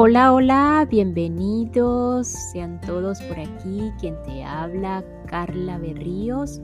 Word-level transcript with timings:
Hola, 0.00 0.32
hola, 0.32 0.86
bienvenidos 0.88 2.28
sean 2.28 2.80
todos 2.82 3.20
por 3.22 3.36
aquí. 3.40 3.92
Quien 3.98 4.14
te 4.22 4.44
habla, 4.44 5.02
Carla 5.26 5.76
Berríos, 5.76 6.60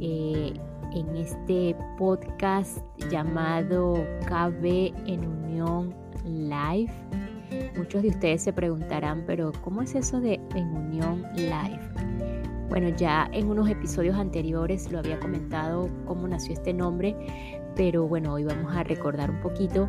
eh, 0.00 0.52
en 0.92 1.16
este 1.16 1.76
podcast 1.96 2.78
llamado 3.08 3.94
KB 4.26 4.92
en 5.06 5.24
Unión 5.24 5.94
Live. 6.24 6.92
Muchos 7.76 8.02
de 8.02 8.08
ustedes 8.08 8.42
se 8.42 8.52
preguntarán, 8.52 9.22
pero 9.28 9.52
¿cómo 9.62 9.82
es 9.82 9.94
eso 9.94 10.20
de 10.20 10.40
en 10.56 10.66
Unión 10.66 11.22
Live? 11.36 11.78
Bueno, 12.68 12.88
ya 12.88 13.30
en 13.32 13.48
unos 13.48 13.70
episodios 13.70 14.16
anteriores 14.16 14.90
lo 14.90 14.98
había 14.98 15.20
comentado 15.20 15.88
cómo 16.04 16.26
nació 16.26 16.54
este 16.54 16.74
nombre, 16.74 17.14
pero 17.76 18.08
bueno, 18.08 18.32
hoy 18.32 18.44
vamos 18.44 18.74
a 18.74 18.82
recordar 18.82 19.30
un 19.30 19.40
poquito 19.40 19.88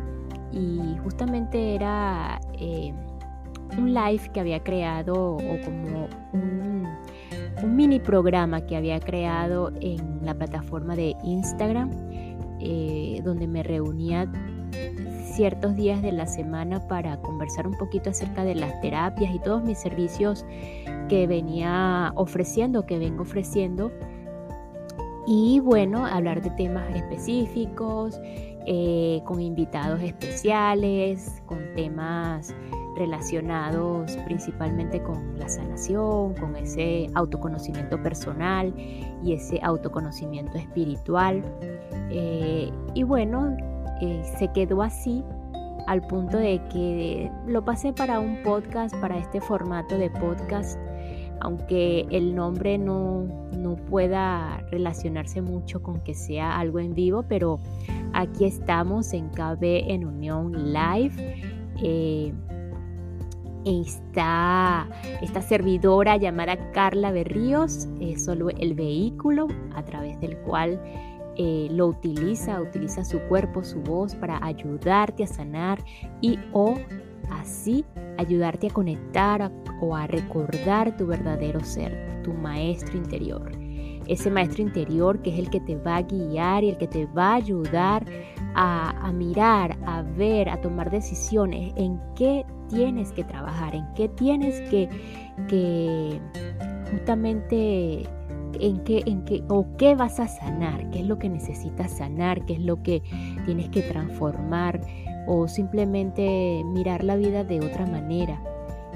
y 0.52 0.96
justamente 1.02 1.74
era 1.74 2.40
eh, 2.58 2.92
un 3.76 3.94
live 3.94 4.30
que 4.32 4.40
había 4.40 4.62
creado 4.62 5.36
o 5.36 5.60
como 5.64 6.08
un, 6.32 6.86
mini 7.74 7.98
programa 7.98 8.60
que 8.60 8.76
había 8.76 9.00
creado 9.00 9.72
en 9.80 10.24
la 10.24 10.34
plataforma 10.34 10.94
de 10.94 11.16
Instagram 11.24 11.90
eh, 12.60 13.20
donde 13.24 13.48
me 13.48 13.64
reunía 13.64 14.30
ciertos 15.32 15.74
días 15.76 16.02
de 16.02 16.12
la 16.12 16.26
semana 16.26 16.86
para 16.86 17.16
conversar 17.20 17.66
un 17.66 17.76
poquito 17.76 18.10
acerca 18.10 18.44
de 18.44 18.54
las 18.54 18.80
terapias 18.80 19.34
y 19.34 19.38
todos 19.38 19.62
mis 19.62 19.78
servicios 19.78 20.44
que 21.08 21.26
venía 21.26 22.12
ofreciendo, 22.16 22.86
que 22.86 22.98
vengo 22.98 23.22
ofreciendo. 23.22 23.92
Y 25.30 25.60
bueno, 25.60 26.06
hablar 26.06 26.40
de 26.40 26.48
temas 26.48 26.88
específicos, 26.96 28.18
eh, 28.64 29.20
con 29.26 29.42
invitados 29.42 30.00
especiales, 30.00 31.42
con 31.44 31.58
temas 31.76 32.54
relacionados 32.96 34.16
principalmente 34.24 35.02
con 35.02 35.38
la 35.38 35.46
sanación, 35.50 36.32
con 36.32 36.56
ese 36.56 37.08
autoconocimiento 37.14 38.02
personal 38.02 38.72
y 39.22 39.34
ese 39.34 39.60
autoconocimiento 39.62 40.56
espiritual. 40.56 41.42
Eh, 42.10 42.72
y 42.94 43.02
bueno, 43.02 43.54
eh, 44.00 44.22
se 44.38 44.50
quedó 44.52 44.80
así 44.80 45.22
al 45.88 46.00
punto 46.06 46.38
de 46.38 46.58
que 46.68 47.30
lo 47.46 47.62
pasé 47.66 47.92
para 47.92 48.18
un 48.18 48.42
podcast, 48.42 48.96
para 48.96 49.18
este 49.18 49.42
formato 49.42 49.98
de 49.98 50.08
podcast, 50.08 50.80
aunque 51.40 52.06
el 52.10 52.34
nombre 52.34 52.78
no, 52.78 53.24
no 53.56 53.76
pueda 53.76 54.64
relacionarse 54.70 55.40
mucho 55.40 55.82
con 55.82 56.00
que 56.00 56.14
sea 56.14 56.58
algo 56.58 56.78
en 56.78 56.94
vivo, 56.94 57.24
pero 57.28 57.58
Aquí 58.12 58.44
estamos 58.44 59.12
en 59.12 59.28
KB 59.28 59.62
en 59.62 60.04
Unión 60.04 60.72
Live. 60.72 61.12
Eh, 61.82 62.32
está 63.64 64.88
esta 65.20 65.42
servidora 65.42 66.16
llamada 66.16 66.72
Carla 66.72 67.12
Berríos, 67.12 67.88
es 68.00 68.24
solo 68.24 68.48
el 68.50 68.74
vehículo 68.74 69.48
a 69.74 69.84
través 69.84 70.18
del 70.20 70.36
cual 70.38 70.80
eh, 71.36 71.68
lo 71.70 71.88
utiliza, 71.88 72.60
utiliza 72.60 73.04
su 73.04 73.20
cuerpo, 73.20 73.62
su 73.62 73.80
voz 73.80 74.14
para 74.14 74.44
ayudarte 74.44 75.24
a 75.24 75.26
sanar 75.26 75.78
y 76.20 76.38
o 76.52 76.76
así 77.30 77.84
ayudarte 78.18 78.66
a 78.66 78.70
conectar 78.70 79.50
o 79.80 79.96
a 79.96 80.06
recordar 80.06 80.96
tu 80.96 81.06
verdadero 81.06 81.60
ser, 81.64 82.22
tu 82.22 82.34
maestro 82.34 82.98
interior. 82.98 83.50
Ese 84.06 84.30
maestro 84.30 84.62
interior 84.62 85.20
que 85.22 85.30
es 85.30 85.38
el 85.38 85.50
que 85.50 85.60
te 85.60 85.76
va 85.76 85.96
a 85.96 86.02
guiar 86.02 86.64
y 86.64 86.70
el 86.70 86.78
que 86.78 86.88
te 86.88 87.06
va 87.06 87.32
a 87.32 87.34
ayudar 87.36 88.04
a, 88.54 89.12
mirar, 89.12 89.78
a 89.86 90.02
ver, 90.02 90.48
a 90.48 90.60
tomar 90.60 90.90
decisiones 90.90 91.72
en 91.76 92.00
qué 92.16 92.44
tienes 92.68 93.12
que 93.12 93.22
trabajar, 93.24 93.74
en 93.74 93.84
qué 93.94 94.08
tienes 94.08 94.60
que, 94.68 94.88
que 95.48 96.20
justamente 96.90 98.08
en 98.60 98.82
qué, 98.84 99.02
en 99.06 99.24
qué 99.24 99.44
o 99.48 99.66
qué 99.76 99.94
vas 99.94 100.18
a 100.20 100.26
sanar, 100.26 100.90
qué 100.90 101.00
es 101.00 101.06
lo 101.06 101.18
que 101.18 101.28
necesitas 101.28 101.98
sanar, 101.98 102.44
qué 102.46 102.54
es 102.54 102.60
lo 102.60 102.82
que 102.82 103.02
tienes 103.44 103.68
que 103.68 103.82
transformar 103.82 104.80
o 105.28 105.46
simplemente 105.46 106.64
mirar 106.64 107.04
la 107.04 107.14
vida 107.14 107.44
de 107.44 107.60
otra 107.60 107.86
manera. 107.86 108.42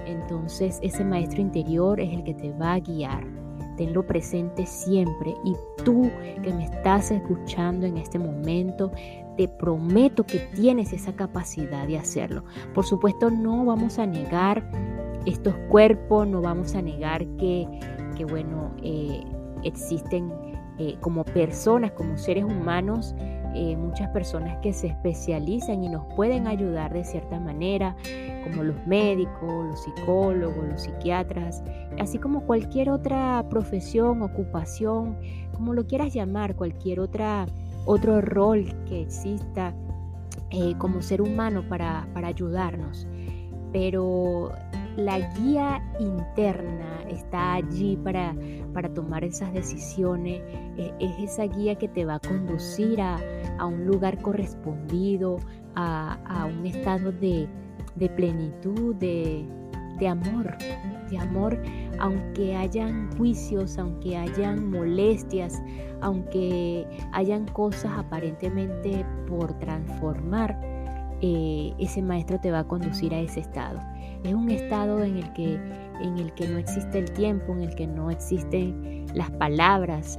Entonces 0.06 0.81
ese 0.82 1.04
maestro 1.04 1.41
interior 1.41 2.00
es 2.00 2.12
el 2.12 2.25
que 2.25 2.34
te 2.34 2.53
va 2.53 2.72
a 2.72 2.81
guiar 2.81 3.43
tenlo 3.76 4.06
presente 4.06 4.66
siempre. 4.66 5.34
Y 5.44 5.56
tú 5.84 6.10
que 6.43 6.53
me 6.53 6.65
estás 6.65 7.10
escuchando 7.10 7.87
en 7.87 7.97
este 7.97 8.19
momento, 8.19 8.93
te 9.37 9.48
prometo 9.48 10.25
que 10.25 10.38
tienes 10.54 10.93
esa 10.93 11.15
capacidad 11.15 11.87
de 11.87 11.98
hacerlo. 11.98 12.44
Por 12.75 12.84
supuesto, 12.84 13.31
no 13.31 13.64
vamos 13.64 13.99
a 13.99 14.06
negar 14.06 14.70
estos 15.26 15.54
cuerpos, 15.69 16.26
no 16.26 16.43
vamos 16.43 16.75
a 16.75 16.82
negar 16.82 17.26
que, 17.37 17.66
que 18.16 18.25
bueno, 18.25 18.75
eh, 18.82 19.25
existen 19.62 20.32
eh, 20.78 20.97
como 21.00 21.25
personas, 21.25 21.93
como 21.93 22.19
seres 22.19 22.44
humanos, 22.44 23.14
eh, 23.54 23.76
muchas 23.76 24.08
personas 24.10 24.58
que 24.62 24.72
se 24.72 24.88
especializan 24.88 25.84
y 25.84 25.88
nos 25.88 26.04
pueden 26.14 26.46
ayudar 26.46 26.92
de 26.92 27.04
cierta 27.04 27.38
manera, 27.38 27.96
como 28.44 28.62
los 28.64 28.86
médicos, 28.86 29.66
los 29.66 29.82
psicólogos, 29.82 30.64
los 30.64 30.82
psiquiatras, 30.82 31.62
así 31.98 32.18
como 32.18 32.46
cualquier 32.46 32.90
otra 32.90 33.44
profesión, 33.48 34.22
ocupación, 34.22 35.16
como 35.52 35.74
lo 35.74 35.86
quieras 35.86 36.12
llamar, 36.12 36.56
cualquier 36.56 37.00
otra, 37.00 37.46
otro 37.84 38.20
rol 38.20 38.66
que 38.86 39.02
exista 39.02 39.74
eh, 40.50 40.74
como 40.78 41.02
ser 41.02 41.22
humano 41.22 41.64
para, 41.69 42.06
para 42.12 42.28
ayudarnos. 42.28 43.06
Pero 43.72 44.52
la 44.96 45.19
guía 45.36 45.82
interna 45.98 47.02
está 47.08 47.54
allí 47.54 47.96
para, 47.96 48.34
para 48.74 48.92
tomar 48.92 49.24
esas 49.24 49.52
decisiones, 49.52 50.42
e, 50.76 50.92
es 51.00 51.30
esa 51.30 51.44
guía 51.44 51.76
que 51.76 51.88
te 51.88 52.04
va 52.04 52.16
a 52.16 52.20
conducir 52.20 53.00
a, 53.00 53.19
un 53.67 53.87
lugar 53.87 54.21
correspondido, 54.21 55.39
a, 55.75 56.47
un 56.47 56.67
estado 56.67 57.12
de, 57.12 57.49
plenitud, 58.17 58.95
de, 58.97 59.45
de 59.99 60.09
amor, 60.09 60.56
de 61.11 61.19
amor, 61.19 61.59
aunque 61.99 62.56
hayan 62.56 63.11
juicios, 63.17 63.78
aunque 63.78 64.17
hayan 64.17 64.71
molestias, 64.71 65.62
aunque 66.00 66.87
hayan 67.12 67.47
cosas 67.47 67.93
aparentemente 67.97 69.05
por 69.28 69.56
transformar, 69.59 70.59
eh, 71.21 71.73
ese 71.79 72.03
maestro 72.03 72.41
te 72.41 72.50
va 72.50 72.61
a 72.61 72.65
conducir 72.65 73.15
a 73.15 73.21
ese 73.21 73.41
estado. 73.41 73.79
Es 74.25 74.34
un 74.34 74.50
estado 74.50 75.05
en 75.05 75.19
el 75.19 75.33
que, 75.33 75.55
en 76.00 76.19
el 76.19 76.33
que 76.34 76.49
no 76.49 76.59
existe 76.59 76.99
el 76.99 77.12
tiempo, 77.12 77.53
en 77.53 77.62
el 77.62 77.75
que 77.77 77.87
no 77.87 78.11
existen 78.11 79.06
las 79.15 79.31
palabras, 79.31 80.19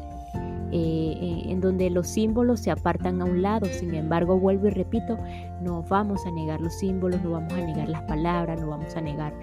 eh, 0.75 1.43
en 1.45 1.61
donde 1.61 1.91
los 1.91 2.07
símbolos 2.07 2.59
se 2.61 2.71
apartan 2.71 3.21
a 3.21 3.25
un 3.25 3.43
lado. 3.43 3.67
Sin 3.67 3.93
embargo, 3.93 4.39
vuelvo 4.39 4.67
y 4.67 4.71
repito, 4.71 5.19
no 5.61 5.83
vamos 5.83 6.25
a 6.25 6.31
negar 6.31 6.59
los 6.59 6.73
símbolos, 6.73 7.21
no 7.21 7.31
vamos 7.31 7.53
a 7.53 7.57
negar 7.57 7.89
las 7.89 8.01
palabras, 8.03 8.59
no 8.59 8.69
vamos 8.69 8.95
a 8.95 9.01
negar 9.01 9.33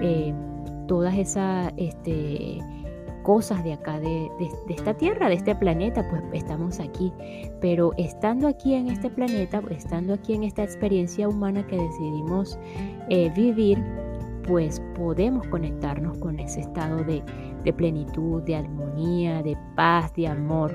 eh, 0.00 0.32
todas 0.86 1.14
esas 1.14 1.74
este, 1.76 2.58
cosas 3.22 3.62
de 3.64 3.74
acá, 3.74 4.00
de, 4.00 4.30
esta 4.70 4.94
tierra, 4.94 5.28
de 5.28 5.34
este 5.34 5.54
planeta, 5.54 6.08
pues 6.08 6.22
estamos 6.32 6.80
aquí. 6.80 7.12
Pero 7.60 7.92
estando 7.98 8.48
aquí 8.48 8.72
en 8.72 8.88
este 8.88 9.10
planeta, 9.10 9.60
estando 9.68 10.14
aquí 10.14 10.32
en 10.32 10.44
esta 10.44 10.64
experiencia 10.64 11.28
humana 11.28 11.66
que 11.66 11.76
decidimos 11.76 12.58
eh, 13.10 13.30
vivir, 13.36 13.78
pues 14.48 14.82
podemos 14.96 15.46
conectarnos 15.48 16.16
con 16.18 16.40
ese 16.40 16.60
estado 16.60 17.04
de, 17.04 17.22
plenitud, 17.74 18.42
de 18.44 18.56
armonía, 18.56 19.42
de 19.42 19.58
paz, 19.76 20.10
de 20.14 20.26
amor. 20.26 20.74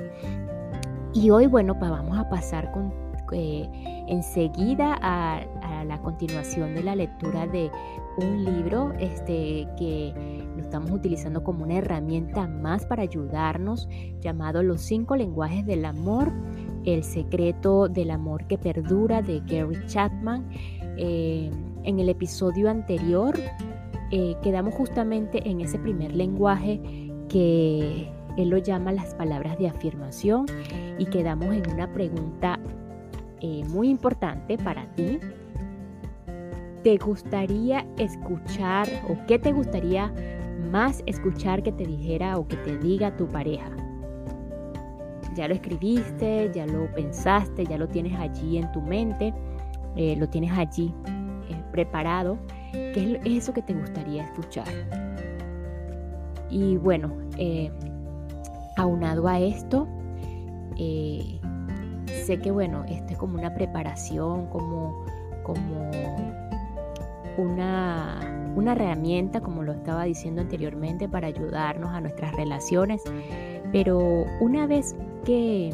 Y 1.11 1.31
hoy, 1.31 1.47
bueno, 1.47 1.73
vamos 1.73 2.17
a 2.19 2.29
pasar 2.29 2.71
con, 2.71 2.93
eh, 3.31 3.67
enseguida 4.07 4.97
a, 5.01 5.43
la 5.85 6.01
continuación 6.01 6.75
de 6.75 6.83
la 6.83 6.95
lectura 6.95 7.45
de 7.45 7.69
un 8.17 8.45
libro 8.45 8.93
este, 8.99 9.67
que 9.77 10.13
lo 10.55 10.61
estamos 10.61 10.91
utilizando 10.91 11.43
como 11.43 11.65
una 11.65 11.79
herramienta 11.79 12.47
más 12.47 12.85
para 12.85 13.01
ayudarnos, 13.01 13.89
llamado 14.21 14.63
Los 14.63 14.81
cinco 14.81 15.17
lenguajes 15.17 15.65
del 15.65 15.83
amor, 15.83 16.31
el 16.85 17.03
secreto 17.03 17.89
del 17.89 18.11
amor 18.11 18.47
que 18.47 18.57
perdura 18.57 19.21
de 19.21 19.41
Gary 19.41 19.85
Chapman. 19.87 20.47
Eh, 20.95 21.51
en 21.83 21.99
el 21.99 22.09
episodio 22.09 22.69
anterior 22.69 23.37
eh, 24.11 24.35
quedamos 24.41 24.73
justamente 24.75 25.47
en 25.49 25.61
ese 25.61 25.79
primer 25.79 26.15
lenguaje 26.15 26.79
que 27.29 28.11
él 28.37 28.49
lo 28.49 28.57
llama 28.57 28.91
las 28.91 29.15
palabras 29.15 29.57
de 29.57 29.67
afirmación 29.67 30.45
y 30.97 31.05
quedamos 31.05 31.53
en 31.53 31.69
una 31.71 31.91
pregunta 31.91 32.59
eh, 33.41 33.63
muy 33.69 33.89
importante 33.89 34.57
para 34.57 34.85
ti. 34.93 35.19
¿Te 36.83 36.97
gustaría 36.97 37.87
escuchar 37.97 38.87
o 39.09 39.17
qué 39.25 39.39
te 39.39 39.51
gustaría 39.51 40.13
más 40.71 41.01
escuchar 41.05 41.63
que 41.63 41.71
te 41.71 41.85
dijera 41.85 42.37
o 42.37 42.47
que 42.47 42.57
te 42.57 42.77
diga 42.77 43.15
tu 43.15 43.27
pareja? 43.27 43.71
Ya 45.35 45.47
lo 45.47 45.55
escribiste, 45.55 46.51
ya 46.53 46.67
lo 46.67 46.93
pensaste, 46.93 47.65
ya 47.65 47.77
lo 47.77 47.87
tienes 47.87 48.13
allí 48.19 48.57
en 48.57 48.71
tu 48.71 48.81
mente, 48.81 49.33
eh, 49.95 50.15
lo 50.17 50.29
tienes 50.29 50.51
allí 50.51 50.93
preparado. 51.73 52.37
¿Qué 52.71 53.19
es 53.25 53.43
eso 53.43 53.53
que 53.53 53.61
te 53.61 53.73
gustaría 53.73 54.23
escuchar? 54.23 54.67
Y 56.49 56.77
bueno, 56.77 57.11
eh, 57.37 57.71
aunado 58.77 59.27
a 59.27 59.39
esto, 59.39 59.87
eh, 60.77 61.39
sé 62.25 62.39
que 62.39 62.51
bueno, 62.51 62.85
esto 62.87 63.13
es 63.13 63.17
como 63.17 63.37
una 63.37 63.53
preparación, 63.55 64.47
como, 64.47 65.03
como 65.43 65.91
una, 67.37 68.53
una 68.55 68.71
herramienta, 68.73 69.41
como 69.41 69.63
lo 69.63 69.73
estaba 69.73 70.03
diciendo 70.03 70.41
anteriormente, 70.41 71.09
para 71.09 71.27
ayudarnos 71.27 71.89
a 71.89 72.01
nuestras 72.01 72.33
relaciones. 72.35 73.01
Pero 73.71 74.25
una 74.39 74.67
vez 74.67 74.95
que 75.25 75.73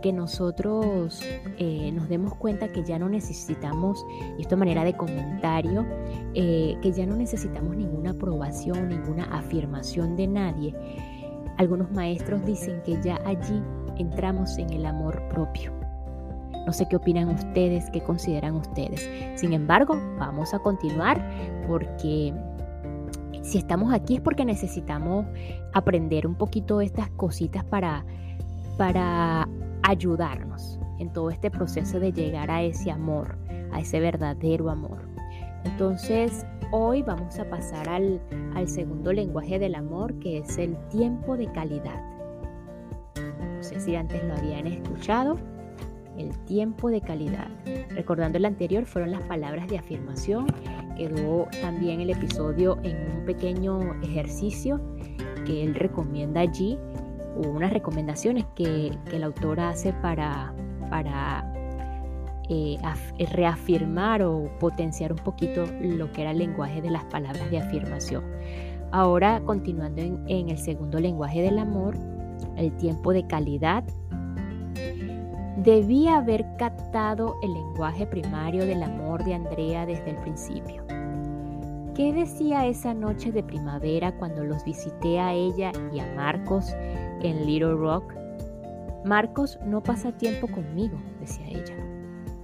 que 0.00 0.12
nosotros 0.12 1.22
eh, 1.58 1.90
nos 1.92 2.08
demos 2.08 2.34
cuenta 2.34 2.68
que 2.68 2.84
ya 2.84 2.98
no 2.98 3.08
necesitamos, 3.08 4.04
y 4.38 4.42
esto 4.42 4.56
manera 4.56 4.84
de 4.84 4.96
comentario, 4.96 5.86
eh, 6.34 6.76
que 6.82 6.92
ya 6.92 7.06
no 7.06 7.16
necesitamos 7.16 7.76
ninguna 7.76 8.10
aprobación, 8.10 8.88
ninguna 8.88 9.24
afirmación 9.24 10.16
de 10.16 10.26
nadie. 10.26 10.74
Algunos 11.56 11.90
maestros 11.90 12.44
dicen 12.44 12.82
que 12.84 13.00
ya 13.02 13.20
allí 13.24 13.62
entramos 13.96 14.58
en 14.58 14.70
el 14.70 14.86
amor 14.86 15.22
propio. 15.28 15.72
No 16.66 16.72
sé 16.72 16.86
qué 16.88 16.96
opinan 16.96 17.30
ustedes, 17.30 17.88
qué 17.90 18.02
consideran 18.02 18.54
ustedes. 18.54 19.08
Sin 19.40 19.52
embargo, 19.52 19.98
vamos 20.18 20.52
a 20.52 20.58
continuar 20.58 21.26
porque 21.66 22.34
si 23.42 23.56
estamos 23.56 23.92
aquí 23.92 24.16
es 24.16 24.20
porque 24.20 24.44
necesitamos 24.44 25.26
aprender 25.72 26.26
un 26.26 26.34
poquito 26.34 26.82
estas 26.82 27.08
cositas 27.10 27.64
para, 27.64 28.04
para 28.76 29.48
ayudarnos 29.88 30.78
en 30.98 31.10
todo 31.14 31.30
este 31.30 31.50
proceso 31.50 31.98
de 31.98 32.12
llegar 32.12 32.50
a 32.50 32.62
ese 32.62 32.90
amor, 32.90 33.38
a 33.72 33.80
ese 33.80 34.00
verdadero 34.00 34.68
amor. 34.68 35.08
Entonces, 35.64 36.44
hoy 36.72 37.02
vamos 37.02 37.38
a 37.38 37.48
pasar 37.48 37.88
al, 37.88 38.20
segundo 38.66 39.14
lenguaje 39.14 39.58
del 39.58 39.74
amor, 39.74 40.18
que 40.18 40.38
es 40.38 40.58
el 40.58 40.76
tiempo 40.88 41.38
de 41.38 41.50
calidad. 41.52 42.02
No 43.16 43.62
sé 43.62 43.80
si 43.80 43.96
antes 43.96 44.22
lo 44.24 44.34
habían 44.34 44.66
escuchado. 44.66 45.38
El 46.18 46.36
tiempo 46.44 46.90
de 46.90 47.00
calidad. 47.00 47.48
Recordando 47.90 48.36
el 48.36 48.44
anterior, 48.44 48.84
fueron 48.84 49.12
las 49.12 49.22
palabras 49.22 49.68
de 49.68 49.78
afirmación. 49.78 50.46
Quedó 50.96 51.46
también 51.62 52.00
el 52.00 52.10
episodio 52.10 52.76
en 52.82 53.20
un 53.20 53.24
pequeño 53.24 53.94
ejercicio 54.02 54.80
que 55.46 55.62
él 55.62 55.74
recomienda 55.76 56.40
allí 56.40 56.76
unas 57.46 57.72
recomendaciones 57.72 58.44
que, 58.54 58.92
el 59.12 59.22
autor 59.22 59.60
hace 59.60 59.92
para, 59.92 60.52
para 60.90 61.52
eh, 62.48 62.78
reafirmar 63.32 64.22
o 64.22 64.50
potenciar 64.58 65.12
un 65.12 65.18
poquito 65.18 65.66
lo 65.80 66.12
que 66.12 66.22
era 66.22 66.32
el 66.32 66.38
lenguaje 66.38 66.82
de 66.82 66.90
las 66.90 67.04
palabras 67.04 67.50
de 67.50 67.58
afirmación. 67.58 68.24
Ahora, 68.90 69.40
continuando 69.44 70.00
en, 70.00 70.24
en 70.28 70.48
el 70.48 70.58
segundo 70.58 70.98
lenguaje 70.98 71.42
del 71.42 71.58
amor, 71.58 71.96
el 72.56 72.74
tiempo 72.76 73.12
de 73.12 73.26
calidad, 73.26 73.84
debía 75.58 76.18
haber 76.18 76.44
captado 76.56 77.36
el 77.42 77.52
lenguaje 77.52 78.06
primario 78.06 78.64
del 78.64 78.82
amor 78.82 79.24
de 79.24 79.34
Andrea 79.34 79.86
desde 79.86 80.10
el 80.10 80.16
principio. 80.18 80.97
¿Qué 81.98 82.12
decía 82.12 82.64
esa 82.64 82.94
noche 82.94 83.32
de 83.32 83.42
primavera 83.42 84.16
cuando 84.16 84.44
los 84.44 84.62
visité 84.62 85.18
a 85.18 85.34
ella 85.34 85.72
y 85.92 85.98
a 85.98 86.06
Marcos 86.14 86.72
en 87.22 87.44
Little 87.44 87.74
Rock? 87.74 88.14
Marcos 89.04 89.58
no 89.64 89.82
pasa 89.82 90.12
tiempo 90.12 90.46
conmigo, 90.46 90.96
decía 91.18 91.48
ella. 91.48 91.74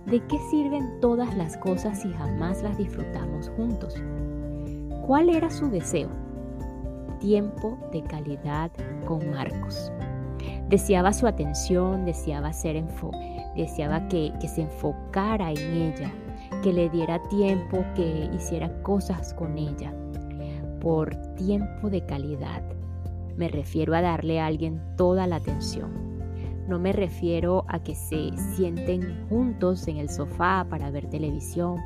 ¿De 0.06 0.18
qué 0.26 0.40
sirven 0.50 0.98
todas 1.00 1.36
las 1.36 1.56
cosas 1.58 2.02
si 2.02 2.12
jamás 2.14 2.64
las 2.64 2.76
disfrutamos 2.76 3.48
juntos? 3.50 3.94
¿Cuál 5.06 5.28
era 5.28 5.48
su 5.50 5.70
deseo? 5.70 6.08
Tiempo 7.20 7.78
de 7.92 8.02
calidad 8.02 8.72
con 9.06 9.30
Marcos. 9.30 9.92
Deseaba 10.68 11.12
su 11.12 11.28
atención, 11.28 12.04
deseaba, 12.04 12.52
ser 12.52 12.74
enfo 12.74 13.12
deseaba 13.54 14.08
que, 14.08 14.32
que 14.40 14.48
se 14.48 14.62
enfocara 14.62 15.52
en 15.52 15.74
ella, 15.74 16.12
que 16.64 16.72
le 16.72 16.88
diera 16.88 17.22
tiempo, 17.28 17.84
que 17.94 18.30
hiciera 18.34 18.72
cosas 18.80 19.34
con 19.34 19.58
ella. 19.58 19.92
Por 20.80 21.14
tiempo 21.34 21.90
de 21.90 22.06
calidad. 22.06 22.62
Me 23.36 23.48
refiero 23.48 23.94
a 23.94 24.00
darle 24.00 24.40
a 24.40 24.46
alguien 24.46 24.80
toda 24.96 25.26
la 25.26 25.36
atención. 25.36 25.92
No 26.66 26.78
me 26.78 26.94
refiero 26.94 27.66
a 27.68 27.82
que 27.82 27.94
se 27.94 28.30
sienten 28.54 29.26
juntos 29.28 29.86
en 29.88 29.98
el 29.98 30.08
sofá 30.08 30.66
para 30.70 30.90
ver 30.90 31.10
televisión. 31.10 31.76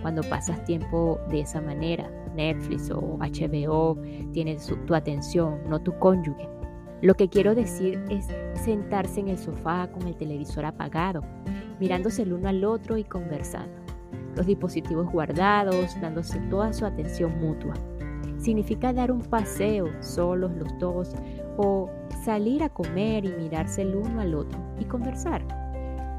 Cuando 0.00 0.22
pasas 0.22 0.64
tiempo 0.64 1.20
de 1.28 1.40
esa 1.40 1.60
manera, 1.60 2.10
Netflix 2.34 2.90
o 2.90 3.18
HBO 3.18 4.00
tiene 4.32 4.56
tu 4.86 4.94
atención, 4.94 5.58
no 5.68 5.82
tu 5.82 5.98
cónyuge. 5.98 6.48
Lo 7.02 7.14
que 7.14 7.28
quiero 7.28 7.54
decir 7.54 8.02
es 8.08 8.26
sentarse 8.64 9.20
en 9.20 9.28
el 9.28 9.36
sofá 9.36 9.90
con 9.92 10.08
el 10.08 10.16
televisor 10.16 10.64
apagado, 10.64 11.20
mirándose 11.78 12.22
el 12.22 12.32
uno 12.32 12.48
al 12.48 12.64
otro 12.64 12.96
y 12.96 13.04
conversando 13.04 13.83
los 14.36 14.46
dispositivos 14.46 15.10
guardados, 15.10 15.98
dándose 16.00 16.38
toda 16.50 16.72
su 16.72 16.84
atención 16.84 17.38
mutua. 17.40 17.74
Significa 18.38 18.92
dar 18.92 19.10
un 19.10 19.22
paseo 19.22 19.88
solos 20.00 20.52
los 20.56 20.78
dos 20.78 21.14
o 21.56 21.88
salir 22.24 22.62
a 22.62 22.68
comer 22.68 23.24
y 23.24 23.32
mirarse 23.32 23.82
el 23.82 23.94
uno 23.96 24.20
al 24.20 24.34
otro 24.34 24.58
y 24.78 24.84
conversar. 24.84 25.42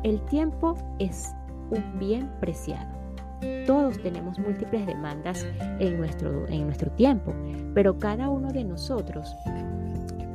El 0.04 0.22
tiempo 0.26 0.76
es 1.00 1.34
un 1.70 2.00
bien 2.00 2.32
preciado. 2.40 2.94
Todos 3.68 4.02
tenemos 4.02 4.40
múltiples 4.40 4.86
demandas 4.86 5.46
en 5.80 5.98
nuestro, 5.98 6.48
en 6.48 6.66
nuestro 6.66 6.90
tiempo, 6.92 7.34
pero 7.74 7.98
cada 8.00 8.30
uno 8.30 8.52
de 8.52 8.64
nosotros 8.64 9.36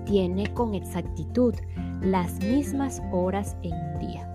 tiene 0.05 0.53
con 0.55 0.75
exactitud 0.75 1.55
las 2.03 2.39
mismas 2.41 3.03
horas 3.13 3.57
en 3.63 3.73
un 3.73 3.99
día 3.99 4.30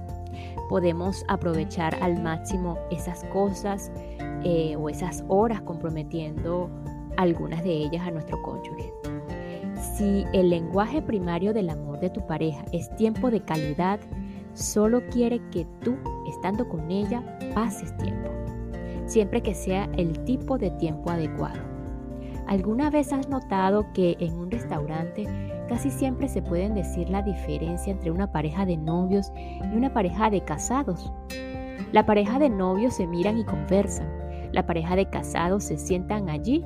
podemos 0.69 1.23
aprovechar 1.27 1.95
al 2.01 2.21
máximo 2.21 2.77
esas 2.91 3.23
cosas 3.25 3.91
eh, 4.44 4.75
o 4.77 4.89
esas 4.89 5.23
horas 5.27 5.62
comprometiendo 5.62 6.69
algunas 7.17 7.63
de 7.63 7.71
ellas 7.71 8.07
a 8.07 8.12
nuestro 8.12 8.41
cónyuge. 8.41 8.94
Si 9.95 10.25
el 10.33 10.50
lenguaje 10.50 11.01
primario 11.01 11.53
del 11.53 11.69
amor 11.69 12.00
de 12.00 12.09
tu 12.09 12.25
pareja 12.25 12.65
es 12.71 12.94
tiempo 12.95 13.31
de 13.31 13.41
calidad, 13.41 14.00
solo 14.53 15.01
quiere 15.09 15.41
que 15.51 15.65
tú, 15.81 15.95
estando 16.27 16.68
con 16.68 16.91
ella, 16.91 17.23
pases 17.53 17.95
tiempo, 17.97 18.29
siempre 19.06 19.42
que 19.42 19.54
sea 19.54 19.90
el 19.97 20.23
tipo 20.25 20.57
de 20.57 20.71
tiempo 20.71 21.11
adecuado. 21.11 21.61
¿Alguna 22.47 22.90
vez 22.90 23.11
has 23.11 23.28
notado 23.30 23.85
que 23.94 24.18
en 24.19 24.33
un 24.33 24.51
restaurante 24.51 25.28
casi 25.68 25.90
siempre 25.90 26.28
se 26.28 26.42
pueden 26.42 26.74
decir 26.74 27.10
la 27.10 27.22
diferencia 27.22 27.92
entre 27.92 28.12
una 28.12 28.31
pareja 28.31 28.66
de 28.66 28.78
novios 28.78 29.31
y 29.36 29.76
una 29.76 29.94
pareja 29.94 30.30
de 30.30 30.42
casados. 30.44 31.12
La 31.92 32.06
pareja 32.06 32.40
de 32.40 32.50
novios 32.50 32.95
se 32.95 33.07
miran 33.07 33.38
y 33.38 33.45
conversan. 33.45 34.07
La 34.52 34.66
pareja 34.66 34.95
de 34.95 35.10
casados 35.10 35.64
se 35.64 35.78
sientan 35.78 36.30
allí 36.30 36.64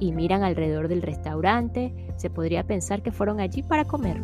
y 0.00 0.12
miran 0.12 0.42
alrededor 0.42 0.88
del 0.88 1.02
restaurante. 1.02 1.94
Se 2.16 2.30
podría 2.30 2.64
pensar 2.64 3.02
que 3.02 3.12
fueron 3.12 3.40
allí 3.40 3.62
para 3.62 3.84
comer. 3.84 4.22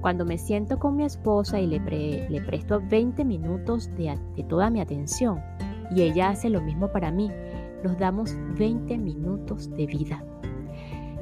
Cuando 0.00 0.24
me 0.24 0.38
siento 0.38 0.78
con 0.78 0.96
mi 0.96 1.04
esposa 1.04 1.58
y 1.58 1.66
le, 1.66 2.28
le 2.28 2.40
presto 2.42 2.80
20 2.88 3.24
minutos 3.24 3.90
de, 3.96 4.18
de 4.36 4.44
toda 4.44 4.70
mi 4.70 4.80
atención 4.80 5.40
y 5.90 6.02
ella 6.02 6.30
hace 6.30 6.50
lo 6.50 6.60
mismo 6.60 6.90
para 6.90 7.10
mí, 7.10 7.30
nos 7.82 7.98
damos 7.98 8.36
20 8.58 8.98
minutos 8.98 9.70
de 9.70 9.86
vida. 9.86 10.24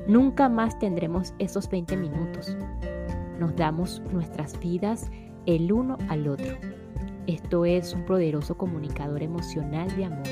Nunca 0.07 0.51
más 0.51 0.79
tendremos 0.79 1.33
esos 1.39 1.69
20 1.71 1.97
minutos. 1.97 2.55
Nos 3.39 3.57
damos 3.57 4.03
nuestras 4.13 4.59
vidas 4.61 5.11
el 5.47 5.73
uno 5.73 5.97
al 6.09 6.29
otro. 6.29 6.57
Esto 7.27 7.65
es 7.65 7.95
un 7.95 8.05
poderoso 8.05 8.59
comunicador 8.59 9.23
emocional 9.23 9.89
de 9.97 10.05
amor. 10.05 10.29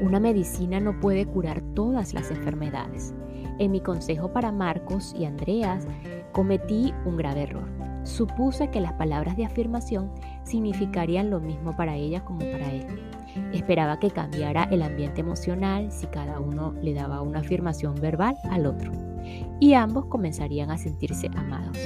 Una 0.00 0.20
medicina 0.20 0.78
no 0.78 0.98
puede 1.00 1.26
curar 1.26 1.60
todas 1.74 2.14
las 2.14 2.30
enfermedades. 2.30 3.12
En 3.58 3.72
mi 3.72 3.80
consejo 3.80 4.32
para 4.32 4.52
Marcos 4.52 5.12
y 5.18 5.24
Andreas 5.24 5.86
cometí 6.32 6.94
un 7.04 7.16
grave 7.16 7.42
error. 7.42 7.68
Supuse 8.04 8.70
que 8.70 8.80
las 8.80 8.92
palabras 8.92 9.36
de 9.36 9.44
afirmación 9.44 10.12
significarían 10.44 11.30
lo 11.30 11.40
mismo 11.40 11.76
para 11.76 11.96
ella 11.96 12.24
como 12.24 12.38
para 12.38 12.72
él. 12.72 12.86
Esperaba 13.52 13.98
que 13.98 14.10
cambiara 14.10 14.64
el 14.70 14.82
ambiente 14.82 15.20
emocional 15.20 15.90
si 15.90 16.06
cada 16.06 16.40
uno 16.40 16.74
le 16.82 16.94
daba 16.94 17.22
una 17.22 17.40
afirmación 17.40 17.94
verbal 17.94 18.36
al 18.50 18.66
otro 18.66 18.92
y 19.58 19.74
ambos 19.74 20.06
comenzarían 20.06 20.70
a 20.70 20.78
sentirse 20.78 21.28
amados. 21.36 21.78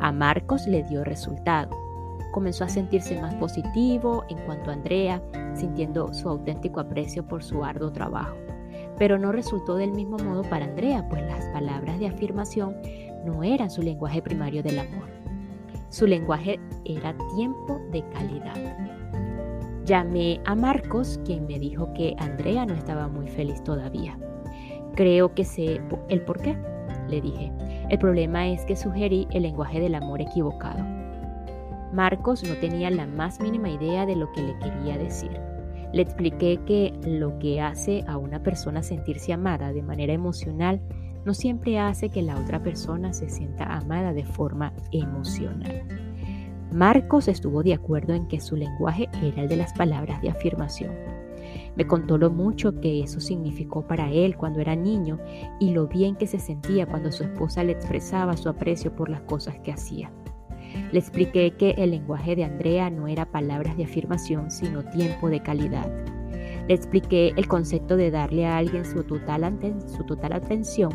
A 0.00 0.12
Marcos 0.12 0.66
le 0.66 0.82
dio 0.84 1.04
resultado. 1.04 1.70
Comenzó 2.32 2.64
a 2.64 2.68
sentirse 2.68 3.20
más 3.20 3.34
positivo 3.36 4.24
en 4.28 4.38
cuanto 4.44 4.70
a 4.70 4.74
Andrea, 4.74 5.22
sintiendo 5.54 6.12
su 6.12 6.28
auténtico 6.28 6.80
aprecio 6.80 7.26
por 7.26 7.42
su 7.42 7.64
arduo 7.64 7.92
trabajo. 7.92 8.36
Pero 8.98 9.18
no 9.18 9.32
resultó 9.32 9.76
del 9.76 9.92
mismo 9.92 10.18
modo 10.18 10.42
para 10.42 10.66
Andrea, 10.66 11.06
pues 11.08 11.22
las 11.22 11.46
palabras 11.46 11.98
de 11.98 12.08
afirmación 12.08 12.76
no 13.24 13.42
eran 13.42 13.70
su 13.70 13.82
lenguaje 13.82 14.20
primario 14.20 14.62
del 14.62 14.80
amor. 14.80 15.08
Su 15.88 16.06
lenguaje 16.06 16.58
era 16.84 17.16
tiempo 17.34 17.80
de 17.90 18.04
calidad. 18.10 18.95
Llamé 19.86 20.40
a 20.44 20.56
Marcos, 20.56 21.20
quien 21.24 21.46
me 21.46 21.60
dijo 21.60 21.92
que 21.94 22.16
Andrea 22.18 22.66
no 22.66 22.74
estaba 22.74 23.06
muy 23.06 23.28
feliz 23.28 23.62
todavía. 23.62 24.18
Creo 24.96 25.32
que 25.32 25.44
sé 25.44 25.80
el 26.08 26.22
por 26.22 26.42
qué, 26.42 26.58
le 27.08 27.20
dije. 27.20 27.52
El 27.88 27.96
problema 28.00 28.48
es 28.48 28.64
que 28.64 28.74
sugerí 28.74 29.28
el 29.30 29.44
lenguaje 29.44 29.78
del 29.78 29.94
amor 29.94 30.20
equivocado. 30.20 30.84
Marcos 31.92 32.42
no 32.42 32.56
tenía 32.56 32.90
la 32.90 33.06
más 33.06 33.38
mínima 33.38 33.70
idea 33.70 34.06
de 34.06 34.16
lo 34.16 34.32
que 34.32 34.42
le 34.42 34.58
quería 34.58 34.98
decir. 34.98 35.30
Le 35.92 36.02
expliqué 36.02 36.58
que 36.66 36.92
lo 37.04 37.38
que 37.38 37.60
hace 37.60 38.02
a 38.08 38.16
una 38.16 38.42
persona 38.42 38.82
sentirse 38.82 39.32
amada 39.32 39.72
de 39.72 39.82
manera 39.82 40.12
emocional 40.12 40.80
no 41.24 41.32
siempre 41.32 41.78
hace 41.78 42.08
que 42.08 42.22
la 42.22 42.36
otra 42.40 42.60
persona 42.60 43.12
se 43.12 43.28
sienta 43.28 43.64
amada 43.64 44.12
de 44.12 44.24
forma 44.24 44.72
emocional. 44.90 46.05
Marcos 46.72 47.28
estuvo 47.28 47.62
de 47.62 47.74
acuerdo 47.74 48.12
en 48.14 48.26
que 48.26 48.40
su 48.40 48.56
lenguaje 48.56 49.08
era 49.22 49.42
el 49.42 49.48
de 49.48 49.56
las 49.56 49.72
palabras 49.72 50.20
de 50.20 50.30
afirmación. 50.30 50.92
Me 51.76 51.86
contó 51.86 52.18
lo 52.18 52.30
mucho 52.30 52.80
que 52.80 53.02
eso 53.02 53.20
significó 53.20 53.86
para 53.86 54.10
él 54.10 54.36
cuando 54.36 54.60
era 54.60 54.74
niño 54.74 55.18
y 55.60 55.70
lo 55.70 55.86
bien 55.86 56.16
que 56.16 56.26
se 56.26 56.38
sentía 56.38 56.86
cuando 56.86 57.12
su 57.12 57.22
esposa 57.22 57.62
le 57.62 57.72
expresaba 57.72 58.36
su 58.36 58.48
aprecio 58.48 58.94
por 58.94 59.08
las 59.08 59.20
cosas 59.22 59.58
que 59.60 59.72
hacía. 59.72 60.10
Le 60.92 60.98
expliqué 60.98 61.52
que 61.52 61.70
el 61.72 61.92
lenguaje 61.92 62.34
de 62.34 62.44
Andrea 62.44 62.90
no 62.90 63.06
era 63.06 63.30
palabras 63.30 63.76
de 63.76 63.84
afirmación, 63.84 64.50
sino 64.50 64.84
tiempo 64.84 65.28
de 65.28 65.40
calidad. 65.40 65.90
Le 66.66 66.74
expliqué 66.74 67.32
el 67.36 67.46
concepto 67.46 67.96
de 67.96 68.10
darle 68.10 68.46
a 68.46 68.56
alguien 68.56 68.84
su 68.84 69.04
total, 69.04 69.60
su 69.86 70.04
total 70.04 70.32
atención, 70.32 70.90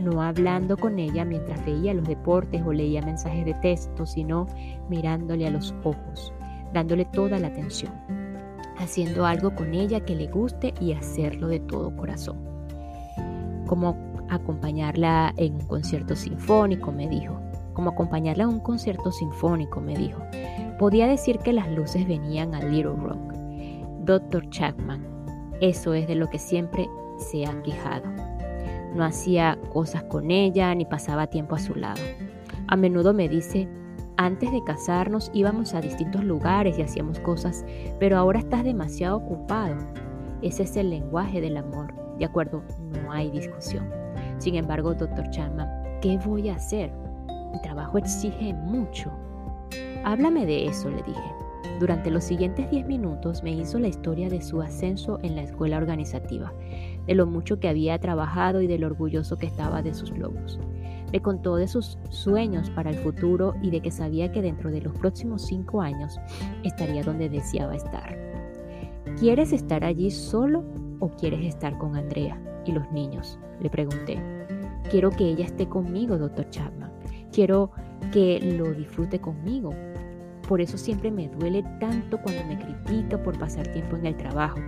no 0.00 0.22
hablando 0.22 0.76
con 0.76 0.98
ella 0.98 1.24
mientras 1.24 1.64
veía 1.64 1.94
los 1.94 2.06
deportes 2.06 2.62
o 2.66 2.72
leía 2.72 3.02
mensajes 3.02 3.44
de 3.44 3.54
texto, 3.54 4.06
sino 4.06 4.46
mirándole 4.88 5.46
a 5.46 5.50
los 5.50 5.74
ojos, 5.84 6.32
dándole 6.72 7.04
toda 7.04 7.38
la 7.38 7.48
atención, 7.48 7.92
haciendo 8.78 9.26
algo 9.26 9.54
con 9.54 9.74
ella 9.74 10.00
que 10.00 10.16
le 10.16 10.26
guste 10.26 10.74
y 10.80 10.92
hacerlo 10.92 11.48
de 11.48 11.60
todo 11.60 11.94
corazón. 11.96 12.38
Como 13.66 13.96
acompañarla 14.28 15.32
en 15.36 15.54
un 15.54 15.66
concierto 15.66 16.16
sinfónico, 16.16 16.92
me 16.92 17.08
dijo 17.08 17.40
como 17.80 17.90
acompañarla 17.90 18.44
a 18.44 18.48
un 18.48 18.60
concierto 18.60 19.10
sinfónico, 19.10 19.80
me 19.80 19.96
dijo. 19.96 20.20
Podía 20.78 21.06
decir 21.06 21.38
que 21.38 21.54
las 21.54 21.70
luces 21.70 22.06
venían 22.06 22.54
a 22.54 22.60
Little 22.60 22.96
Rock. 22.96 23.32
Dr. 24.04 24.48
Chapman, 24.50 25.02
eso 25.60 25.94
es 25.94 26.06
de 26.06 26.14
lo 26.14 26.28
que 26.28 26.38
siempre 26.38 26.88
se 27.16 27.46
ha 27.46 27.62
quejado. 27.62 28.04
No 28.94 29.04
hacía 29.04 29.58
cosas 29.72 30.02
con 30.04 30.30
ella 30.30 30.74
ni 30.74 30.84
pasaba 30.84 31.28
tiempo 31.28 31.54
a 31.54 31.58
su 31.58 31.74
lado. 31.74 32.00
A 32.66 32.76
menudo 32.76 33.14
me 33.14 33.28
dice, 33.28 33.68
antes 34.16 34.52
de 34.52 34.62
casarnos 34.64 35.30
íbamos 35.32 35.74
a 35.74 35.80
distintos 35.80 36.24
lugares 36.24 36.78
y 36.78 36.82
hacíamos 36.82 37.18
cosas, 37.20 37.64
pero 37.98 38.18
ahora 38.18 38.40
estás 38.40 38.64
demasiado 38.64 39.16
ocupado. 39.16 39.76
Ese 40.42 40.64
es 40.64 40.76
el 40.76 40.90
lenguaje 40.90 41.40
del 41.40 41.56
amor. 41.56 41.94
De 42.18 42.24
acuerdo, 42.24 42.62
no 43.02 43.12
hay 43.12 43.30
discusión. 43.30 43.88
Sin 44.38 44.56
embargo, 44.56 44.94
doctor 44.94 45.30
Chapman, 45.30 45.68
¿qué 46.02 46.18
voy 46.24 46.48
a 46.48 46.56
hacer? 46.56 46.92
Mi 47.52 47.60
trabajo 47.62 47.98
exige 47.98 48.52
mucho. 48.52 49.10
Háblame 50.04 50.46
de 50.46 50.66
eso, 50.66 50.90
le 50.90 51.02
dije. 51.02 51.32
Durante 51.78 52.10
los 52.10 52.24
siguientes 52.24 52.70
10 52.70 52.86
minutos 52.86 53.42
me 53.42 53.52
hizo 53.52 53.78
la 53.78 53.88
historia 53.88 54.28
de 54.28 54.42
su 54.42 54.60
ascenso 54.60 55.18
en 55.22 55.34
la 55.34 55.42
escuela 55.42 55.78
organizativa, 55.78 56.52
de 57.10 57.16
lo 57.16 57.26
mucho 57.26 57.58
que 57.58 57.68
había 57.68 57.98
trabajado 57.98 58.62
y 58.62 58.68
de 58.68 58.78
lo 58.78 58.86
orgulloso 58.86 59.36
que 59.36 59.46
estaba 59.46 59.82
de 59.82 59.94
sus 59.94 60.16
logros. 60.16 60.60
Me 61.12 61.20
contó 61.20 61.56
de 61.56 61.66
sus 61.66 61.98
sueños 62.08 62.70
para 62.70 62.90
el 62.90 62.98
futuro 62.98 63.54
y 63.60 63.70
de 63.70 63.80
que 63.80 63.90
sabía 63.90 64.30
que 64.30 64.42
dentro 64.42 64.70
de 64.70 64.80
los 64.80 64.92
próximos 64.92 65.42
cinco 65.42 65.82
años 65.82 66.20
estaría 66.62 67.02
donde 67.02 67.28
deseaba 67.28 67.74
estar. 67.74 68.16
¿Quieres 69.18 69.52
estar 69.52 69.82
allí 69.82 70.12
solo 70.12 70.62
o 71.00 71.08
quieres 71.08 71.44
estar 71.44 71.76
con 71.78 71.96
Andrea 71.96 72.40
y 72.64 72.70
los 72.70 72.88
niños? 72.92 73.40
Le 73.60 73.70
pregunté. 73.70 74.22
Quiero 74.88 75.10
que 75.10 75.30
ella 75.30 75.46
esté 75.46 75.68
conmigo, 75.68 76.16
doctor 76.16 76.48
Chapman. 76.50 76.92
Quiero 77.32 77.72
que 78.12 78.38
lo 78.56 78.72
disfrute 78.72 79.18
conmigo. 79.18 79.74
Por 80.46 80.60
eso 80.60 80.78
siempre 80.78 81.10
me 81.10 81.28
duele 81.28 81.64
tanto 81.80 82.18
cuando 82.22 82.44
me 82.44 82.56
critica 82.56 83.20
por 83.20 83.36
pasar 83.36 83.66
tiempo 83.66 83.96
en 83.96 84.06
el 84.06 84.16
trabajo. 84.16 84.60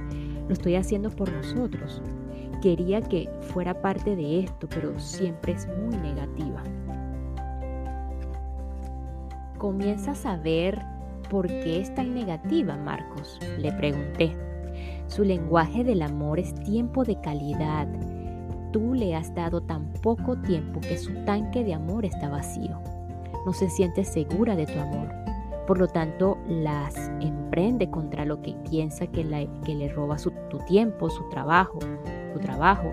Lo 0.49 0.55
estoy 0.55 0.75
haciendo 0.75 1.09
por 1.09 1.31
nosotros. 1.31 2.03
Quería 2.61 3.01
que 3.01 3.29
fuera 3.41 3.81
parte 3.81 4.15
de 4.15 4.41
esto, 4.41 4.69
pero 4.69 4.99
siempre 4.99 5.53
es 5.53 5.67
muy 5.67 5.97
negativa. 5.97 6.63
¿Comienzas 9.59 10.27
a 10.27 10.37
ver 10.37 10.81
por 11.31 11.47
qué 11.47 11.81
es 11.81 11.95
tan 11.95 12.15
negativa, 12.15 12.77
Marcos? 12.77 13.39
Le 13.59 13.73
pregunté. 13.73 14.37
Su 15.07 15.25
lenguaje 15.25 15.85
del 15.85 16.03
amor 16.03 16.39
es 16.39 16.55
tiempo 16.55 17.05
de 17.05 17.21
calidad, 17.21 17.89
tú 18.73 18.95
le 18.95 19.15
has 19.15 19.35
dado 19.35 19.61
tan 19.61 19.93
poco 20.03 20.37
tiempo 20.37 20.81
que 20.81 20.97
su 20.97 21.13
tanque 21.25 21.63
de 21.63 21.75
amor 21.75 22.05
está 22.05 22.29
vacío. 22.29 22.81
No 23.47 23.53
se 23.53 23.69
siente 23.69 24.05
segura 24.05 24.57
de 24.57 24.67
tu 24.67 24.79
amor. 24.79 25.13
Por 25.67 25.79
lo 25.79 25.87
tanto, 25.87 26.39
las 26.49 26.97
emprende 27.21 27.89
contra 27.91 28.25
lo 28.25 28.43
que 28.43 28.55
piensa 28.69 29.07
que, 29.07 29.23
le 29.23 29.89
roba 29.93 30.19
su, 30.19 30.33
tu 30.51 30.59
tiempo, 30.59 31.09
su 31.09 31.29
trabajo, 31.29 31.79
tu 32.33 32.39
trabajo. 32.39 32.91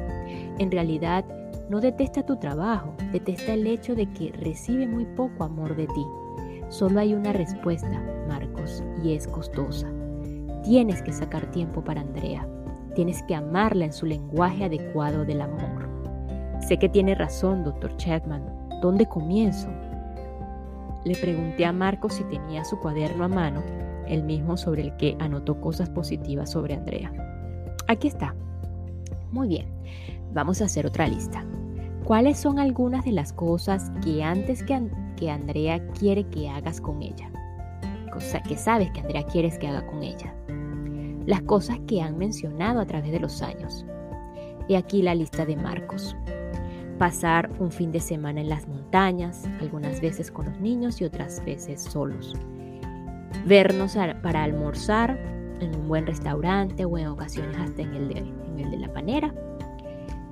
En 0.58 0.72
realidad, 0.72 1.26
no 1.70 1.80
detesta 1.80 2.26
tu 2.26 2.38
trabajo, 2.38 2.94
detesta 3.12 3.54
el 3.54 3.68
hecho 3.68 3.96
de 3.96 4.12
que 4.12 4.32
recibe 4.32 4.88
muy 4.88 5.06
poco 5.06 5.44
amor 5.44 5.76
de 5.76 5.88
ti. 5.88 6.06
Solo 6.70 7.00
hay 7.00 7.14
una 7.14 7.34
respuesta, 7.34 8.04
Marcos, 8.28 8.84
y 9.04 9.14
es 9.14 9.28
costosa. 9.28 9.88
Tienes 10.64 11.02
que 11.02 11.14
sacar 11.14 11.50
tiempo 11.52 11.84
para 11.84 12.02
Andrea. 12.02 12.48
Tienes 12.96 13.24
que 13.24 13.36
amarla 13.36 13.86
en 13.86 13.94
su 13.94 14.06
lenguaje 14.06 14.66
adecuado 14.66 15.26
del 15.26 15.42
amor. 15.42 15.90
Sé 16.60 16.78
que 16.78 16.90
tiene 16.90 17.16
razón, 17.16 17.64
doctor 17.64 17.96
Chapman. 17.98 18.44
¿Dónde 18.82 19.06
comienzo? 19.08 19.70
Le 21.06 21.16
pregunté 21.16 21.66
a 21.66 21.72
Marco 21.72 22.10
si 22.10 22.24
tenía 22.26 22.66
su 22.66 22.80
cuaderno 22.80 23.24
a 23.24 23.30
mano, 23.30 23.64
el 24.08 24.24
mismo 24.24 24.58
sobre 24.58 24.82
el 24.82 24.98
que 24.98 25.16
anotó 25.20 25.62
cosas 25.62 25.90
positivas 25.90 26.52
sobre 26.52 26.76
Andrea. 26.76 27.12
Aquí 27.88 28.08
está. 28.08 28.36
Muy 29.32 29.48
bien, 29.48 29.68
vamos 30.34 30.62
a 30.62 30.66
hacer 30.66 30.86
otra 30.86 31.08
lista. 31.08 31.46
¿Cuáles 32.04 32.40
son 32.40 32.60
algunas 32.60 33.06
de 33.06 33.12
las 33.12 33.34
cosas 33.34 33.92
que 34.04 34.24
antes 34.24 34.64
que, 34.64 34.82
que 35.16 35.30
Andrea 35.30 35.86
quiere 35.94 36.28
que 36.28 36.50
hagas 36.50 36.82
con 36.82 37.02
ella? 37.02 37.30
Cosa 38.12 38.42
que 38.42 38.58
sabes 38.58 38.90
que 38.92 39.02
Andrea 39.02 39.24
quieres 39.24 39.60
que 39.60 39.68
haga 39.68 39.86
con 39.86 40.02
ella 40.02 40.34
las 41.30 41.44
cosas 41.44 41.78
que 41.88 42.02
han 42.02 42.18
mencionado 42.18 42.80
a 42.80 42.86
través 42.86 43.12
de 43.12 43.20
los 43.20 43.44
años. 43.44 43.86
He 44.68 44.76
aquí 44.76 45.04
la 45.04 45.14
lista 45.14 45.46
de 45.46 45.56
Marcos. 45.56 46.16
Pasar 46.98 47.52
un 47.60 47.72
fin 47.72 47.92
de 47.92 48.00
semana 48.00 48.42
en 48.42 48.50
las 48.50 48.68
montañas, 48.68 49.48
algunas 49.62 50.02
veces 50.02 50.32
con 50.32 50.48
los 50.48 50.60
niños 50.60 51.00
y 51.02 51.06
otras 51.06 51.46
veces 51.46 51.84
solos. 51.84 52.34
Vernos 53.46 53.96
para 54.24 54.44
almorzar 54.44 55.20
en 55.62 55.76
un 55.76 55.88
buen 55.88 56.08
restaurante 56.08 56.84
o 56.86 56.98
en 56.98 57.06
ocasiones 57.06 57.56
hasta 57.58 57.84
en 57.84 57.94
el 57.94 58.08
de 58.68 58.78
la 58.78 58.92
panera. 58.92 59.34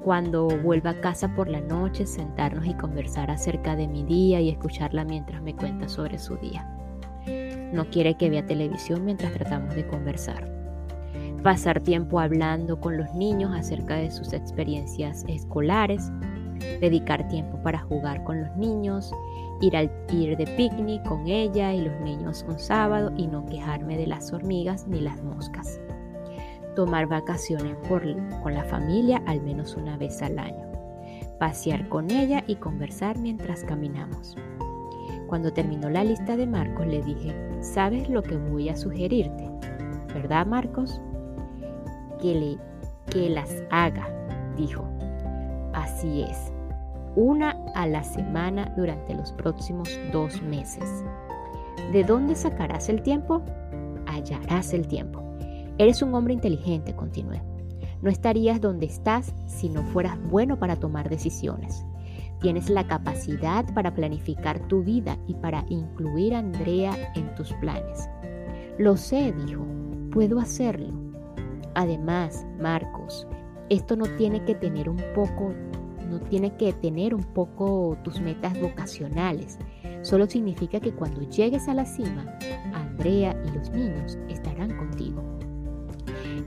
Cuando 0.03 0.47
vuelva 0.47 0.91
a 0.91 1.01
casa 1.01 1.33
por 1.35 1.49
la 1.49 1.61
noche, 1.61 2.05
sentarnos 2.05 2.65
y 2.65 2.73
conversar 2.73 3.29
acerca 3.29 3.75
de 3.75 3.87
mi 3.87 4.03
día 4.03 4.41
y 4.41 4.49
escucharla 4.49 5.03
mientras 5.03 5.41
me 5.41 5.55
cuenta 5.55 5.87
sobre 5.87 6.17
su 6.17 6.37
día. 6.37 6.67
No 7.73 7.89
quiere 7.89 8.15
que 8.15 8.29
vea 8.29 8.45
televisión 8.45 9.03
mientras 9.03 9.33
tratamos 9.33 9.75
de 9.75 9.85
conversar 9.85 10.57
pasar 11.47 11.79
tiempo 11.79 12.19
hablando 12.19 12.79
con 12.79 12.97
los 12.97 13.13
niños 13.13 13.51
acerca 13.55 13.95
de 13.95 14.11
sus 14.11 14.33
experiencias 14.33 15.23
escolares, 15.29 16.11
dedicar 16.81 17.27
tiempo 17.29 17.57
para 17.63 17.79
jugar 17.79 18.23
con 18.25 18.41
los 18.41 18.55
niños, 18.57 19.13
ir, 19.61 19.77
al, 19.77 19.89
ir 20.11 20.35
de 20.35 20.45
picnic 20.45 21.03
con 21.07 21.27
ella 21.27 21.73
y 21.73 21.85
los 21.85 21.99
niños 22.01 22.45
un 22.47 22.59
sábado 22.59 23.13
y 23.15 23.27
no 23.27 23.45
quejarme 23.45 23.97
de 23.97 24.07
las 24.07 24.33
hormigas 24.33 24.87
ni 24.87 24.99
las 24.99 25.23
moscas. 25.23 25.79
Tomar 26.77 27.07
vacaciones 27.07 27.75
con 27.89 28.53
la 28.53 28.63
familia 28.63 29.23
al 29.25 29.41
menos 29.41 29.75
una 29.75 29.97
vez 29.97 30.21
al 30.21 30.37
año. 30.37 30.71
Pasear 31.39 31.89
con 31.89 32.11
ella 32.11 32.43
y 32.45 32.57
conversar 32.57 33.17
mientras 33.17 33.63
caminamos. 33.63 34.37
Cuando 35.25 35.51
terminó 35.51 35.89
la 35.89 36.03
lista 36.03 36.37
de 36.37 36.45
Marcos 36.45 36.85
le 36.85 37.01
dije, 37.01 37.35
¿sabes 37.61 38.07
lo 38.09 38.21
que 38.21 38.37
voy 38.37 38.69
a 38.69 38.77
sugerirte? 38.77 39.49
¿Verdad 40.13 40.45
Marcos? 40.45 41.01
que, 42.21 42.35
le, 42.35 42.57
que 43.09 43.31
las 43.31 43.51
haga, 43.71 44.07
dijo. 44.55 44.87
Así 45.73 46.21
es, 46.21 46.53
una 47.15 47.57
a 47.73 47.87
la 47.87 48.03
semana 48.03 48.71
durante 48.77 49.15
los 49.15 49.31
próximos 49.31 49.89
dos 50.11 50.43
meses. 50.43 51.03
¿De 51.91 52.03
dónde 52.03 52.35
sacarás 52.35 52.87
el 52.87 53.01
tiempo? 53.01 53.41
Hallarás 54.05 54.73
el 54.73 54.87
tiempo. 54.87 55.26
Eres 55.77 56.01
un 56.01 56.13
hombre 56.15 56.33
inteligente, 56.33 56.95
continué. 56.95 57.41
No 58.01 58.09
estarías 58.09 58.61
donde 58.61 58.85
estás 58.85 59.33
si 59.47 59.69
no 59.69 59.83
fueras 59.83 60.17
bueno 60.29 60.59
para 60.59 60.75
tomar 60.75 61.09
decisiones. 61.09 61.85
Tienes 62.41 62.69
la 62.69 62.87
capacidad 62.87 63.65
para 63.73 63.93
planificar 63.93 64.59
tu 64.67 64.83
vida 64.83 65.17
y 65.27 65.33
para 65.35 65.65
incluir 65.69 66.35
a 66.35 66.39
Andrea 66.39 66.95
en 67.15 67.33
tus 67.35 67.53
planes. 67.53 68.07
Lo 68.77 68.95
sé, 68.97 69.33
dijo 69.45 69.65
puedo 70.17 70.39
hacerlo. 70.39 70.93
Además, 71.75 72.43
Marcos, 72.59 73.27
esto 73.69 73.95
no 73.95 74.05
tiene 74.17 74.43
que 74.45 74.55
tener 74.55 74.89
un 74.89 74.99
poco, 75.13 75.53
no 76.09 76.19
tiene 76.21 76.55
que 76.55 76.73
tener 76.73 77.13
un 77.13 77.23
poco 77.23 77.95
tus 78.03 78.19
metas 78.19 78.59
vocacionales. 78.59 79.59
Solo 80.01 80.25
significa 80.27 80.79
que 80.79 80.91
cuando 80.91 81.21
llegues 81.29 81.67
a 81.67 81.75
la 81.75 81.85
cima, 81.85 82.25
Andrea 82.73 83.39
y 83.45 83.57
los 83.57 83.69
niños 83.69 84.17
estarán 84.27 84.75
contigo. 84.75 85.21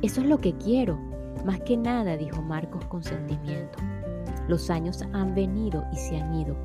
Eso 0.03 0.23
es 0.23 0.27
lo 0.27 0.39
que 0.39 0.55
quiero, 0.55 0.99
más 1.45 1.61
que 1.61 1.77
nada, 1.77 2.17
dijo 2.17 2.41
Marcos 2.41 2.85
con 2.87 3.03
sentimiento. 3.03 3.79
Los 4.49 4.71
años 4.71 5.05
han 5.13 5.35
venido 5.35 5.85
y 5.93 5.97
se 5.97 6.19
han 6.19 6.35
ido. 6.35 6.57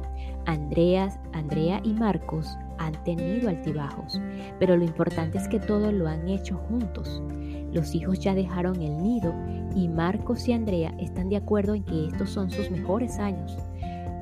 Andrea, 0.46 1.10
Andrea 1.34 1.82
y 1.84 1.94
Marcos 1.94 2.58
han 2.78 2.94
tenido 3.04 3.50
altibajos, 3.50 4.22
pero 4.58 4.78
lo 4.78 4.86
importante 4.86 5.38
es 5.38 5.50
que 5.50 5.60
todos 5.60 5.94
lo 5.94 6.08
han 6.08 6.30
hecho 6.30 6.56
juntos. 6.70 7.22
Los 7.74 7.94
hijos 7.94 8.20
ya 8.20 8.34
dejaron 8.34 8.82
el 8.82 9.04
nido 9.04 9.34
y 9.76 9.90
Marcos 9.90 10.48
y 10.48 10.54
Andrea 10.54 10.96
están 10.98 11.28
de 11.28 11.36
acuerdo 11.36 11.76
en 11.76 11.84
que 11.84 12.08
estos 12.08 12.30
son 12.30 12.50
sus 12.50 12.72
mejores 12.72 13.20
años. 13.20 13.58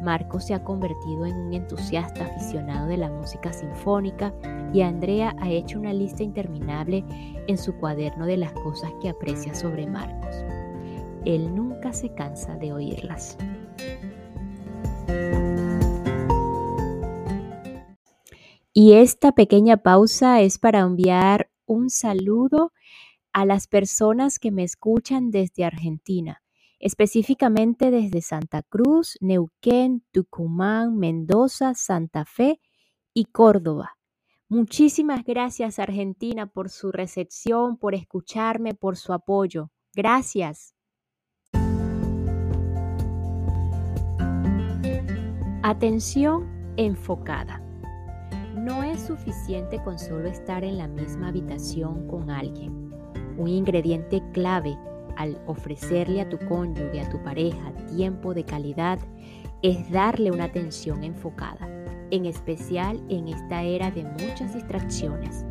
Marcos 0.03 0.45
se 0.45 0.53
ha 0.53 0.63
convertido 0.63 1.25
en 1.25 1.35
un 1.35 1.53
entusiasta 1.53 2.25
aficionado 2.25 2.87
de 2.87 2.97
la 2.97 3.09
música 3.09 3.53
sinfónica 3.53 4.33
y 4.73 4.81
Andrea 4.81 5.35
ha 5.39 5.49
hecho 5.49 5.79
una 5.79 5.93
lista 5.93 6.23
interminable 6.23 7.03
en 7.47 7.57
su 7.57 7.75
cuaderno 7.75 8.25
de 8.25 8.37
las 8.37 8.53
cosas 8.53 8.91
que 9.01 9.09
aprecia 9.09 9.55
sobre 9.55 9.87
Marcos. 9.87 10.35
Él 11.25 11.55
nunca 11.55 11.93
se 11.93 12.13
cansa 12.13 12.55
de 12.57 12.73
oírlas. 12.73 13.37
Y 18.73 18.93
esta 18.93 19.31
pequeña 19.31 19.77
pausa 19.77 20.41
es 20.41 20.57
para 20.57 20.79
enviar 20.79 21.49
un 21.65 21.89
saludo 21.89 22.73
a 23.31 23.45
las 23.45 23.67
personas 23.67 24.39
que 24.39 24.51
me 24.51 24.63
escuchan 24.63 25.31
desde 25.31 25.63
Argentina, 25.63 26.42
específicamente 26.83 27.91
desde 27.91 28.21
Santa 28.21 28.61
Cruz, 28.61 29.17
Neuquén, 29.21 30.03
Tucumán, 30.11 30.97
Mendoza, 30.97 31.75
Santa 31.75 32.25
Fe 32.25 32.59
y 33.13 33.23
Córdoba. 33.25 33.97
Muchísimas 34.49 35.23
gracias 35.23 35.79
Argentina 35.79 36.45
por 36.45 36.69
su 36.69 36.91
recepción, 36.91 37.77
por 37.77 37.95
escucharme, 37.95 38.73
por 38.73 38.97
su 38.97 39.13
apoyo. 39.13 39.71
Gracias. 39.95 40.75
Atención 45.63 46.73
enfocada. 46.75 47.61
No 48.57 48.83
es 48.83 48.99
suficiente 49.03 49.81
con 49.81 49.97
solo 49.97 50.27
estar 50.27 50.65
en 50.65 50.77
la 50.77 50.89
misma 50.89 51.29
habitación 51.29 52.09
con 52.09 52.29
alguien. 52.29 52.91
Un 53.37 53.47
ingrediente 53.47 54.21
clave 54.33 54.77
al 55.17 55.41
ofrecerle 55.47 56.21
a 56.21 56.29
tu 56.29 56.37
cónyuge, 56.47 57.01
a 57.01 57.09
tu 57.09 57.21
pareja, 57.23 57.71
tiempo 57.95 58.33
de 58.33 58.43
calidad, 58.43 58.99
es 59.61 59.89
darle 59.91 60.31
una 60.31 60.45
atención 60.45 61.03
enfocada, 61.03 61.67
en 62.11 62.25
especial 62.25 63.01
en 63.09 63.29
esta 63.29 63.63
era 63.63 63.91
de 63.91 64.03
muchas 64.03 64.53
distracciones. 64.53 65.45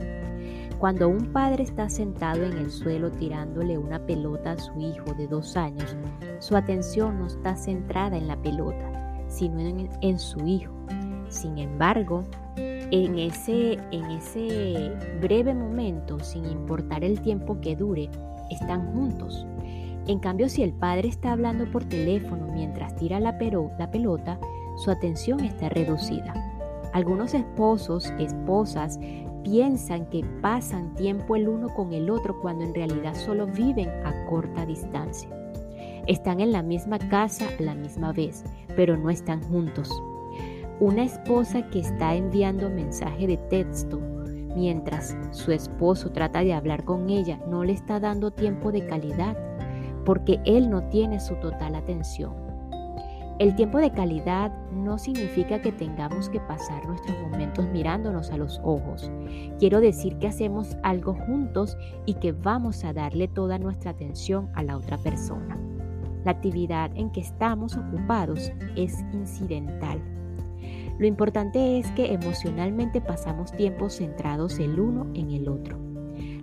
Cuando 0.83 1.09
un 1.09 1.33
padre 1.33 1.63
está 1.63 1.89
sentado 1.89 2.43
en 2.43 2.59
el 2.59 2.69
suelo 2.71 3.13
tirándole 3.13 3.79
una 3.79 4.05
pelota 4.05 4.51
a 4.51 4.59
su 4.59 4.81
hijo 4.81 5.15
de 5.15 5.29
dos 5.29 5.57
años, 5.57 5.97
su 6.41 6.57
atención 6.57 7.21
no 7.21 7.29
está 7.29 7.55
centrada 7.55 8.17
en 8.17 8.27
la 8.27 8.37
pelota, 8.43 9.25
sino 9.29 9.61
en, 9.61 10.19
su 10.19 10.45
hijo. 10.45 10.75
Sin 11.29 11.57
embargo, 11.59 12.25
en 12.57 13.17
ese, 13.17 13.79
en 13.93 14.05
ese 14.11 14.93
breve 15.21 15.55
momento, 15.55 16.19
sin 16.19 16.47
importar 16.47 17.05
el 17.05 17.21
tiempo 17.23 17.61
que 17.61 17.77
dure, 17.77 18.11
están 18.51 18.93
juntos. 18.93 19.47
En 20.07 20.19
cambio, 20.19 20.49
si 20.49 20.63
el 20.63 20.73
padre 20.73 21.09
está 21.09 21.33
hablando 21.33 21.71
por 21.71 21.85
teléfono 21.85 22.49
mientras 22.53 22.97
tira 22.97 23.21
la, 23.21 23.39
la 23.79 23.91
pelota, 23.91 24.39
su 24.77 24.91
atención 24.91 25.41
está 25.41 25.69
reducida. 25.69 26.35
Algunos 26.93 27.35
esposos, 27.35 28.13
esposas, 28.19 28.99
piensan 29.45 30.07
que 30.07 30.25
pasan 30.41 30.95
tiempo 30.95 31.37
el 31.37 31.49
uno 31.49 31.69
con 31.69 31.93
el 31.93 32.11
otro 32.11 32.41
cuando 32.41 32.65
en 32.65 32.75
realidad 32.75 33.15
solo 33.15 33.47
viven 33.47 33.89
a 34.05 34.27
corta 34.27 34.67
distancia. 34.67 35.29
Están 36.07 36.41
en 36.41 36.53
la 36.53 36.63
misma 36.63 36.99
casa 36.99 37.47
la 37.59 37.75
misma 37.75 38.13
vez, 38.13 38.45
pero 38.75 38.97
no 38.97 39.09
están 39.09 39.43
juntos. 39.45 39.91
Una 40.81 41.05
esposa 41.05 41.69
que 41.71 41.79
está 41.79 42.15
enviando 42.15 42.69
mensaje 42.69 43.27
de 43.27 43.37
texto 43.37 44.01
mientras 44.57 45.17
su 45.31 45.53
esposo 45.53 46.11
trata 46.11 46.41
de 46.41 46.53
hablar 46.53 46.85
con 46.85 47.09
ella 47.09 47.39
no 47.49 47.65
le 47.65 47.73
está 47.73 48.01
dando 48.01 48.33
tiempo 48.33 48.73
de 48.73 48.87
calidad 48.87 49.37
porque 50.05 50.41
él 50.45 50.71
no 50.71 50.85
tiene 50.85 51.21
su 51.21 51.35
total 51.37 51.75
atención. 51.75 52.35
El 53.39 53.57
tiempo 53.57 53.79
de 53.79 53.91
calidad 53.91 54.53
no 54.73 54.99
significa 54.99 55.61
que 55.61 55.73
tengamos 55.73 56.29
que 56.29 56.39
pasar 56.39 56.87
nuestros 56.87 57.19
momentos 57.23 57.67
mirándonos 57.73 58.31
a 58.31 58.37
los 58.37 58.61
ojos. 58.63 59.11
Quiero 59.59 59.81
decir 59.81 60.17
que 60.19 60.29
hacemos 60.29 60.77
algo 60.83 61.15
juntos 61.15 61.77
y 62.07 62.15
que 62.15 62.33
vamos 62.33 62.85
a 62.85 62.93
darle 62.93 63.29
toda 63.29 63.59
nuestra 63.59 63.91
atención 63.93 64.51
a 64.55 64.63
la 64.63 64.77
otra 64.77 64.99
persona. 64.99 65.59
La 66.25 66.31
actividad 66.31 66.93
en 66.95 67.11
que 67.11 67.21
estamos 67.21 67.77
ocupados 67.77 68.53
es 68.77 69.01
incidental. 69.13 70.01
Lo 70.99 71.07
importante 71.07 71.81
es 71.81 71.91
que 71.93 72.13
emocionalmente 72.13 73.01
pasamos 73.01 73.51
tiempo 73.53 73.91
centrados 73.91 74.61
el 74.61 74.79
uno 74.79 75.09
en 75.15 75.31
el 75.33 75.49
otro. 75.49 75.92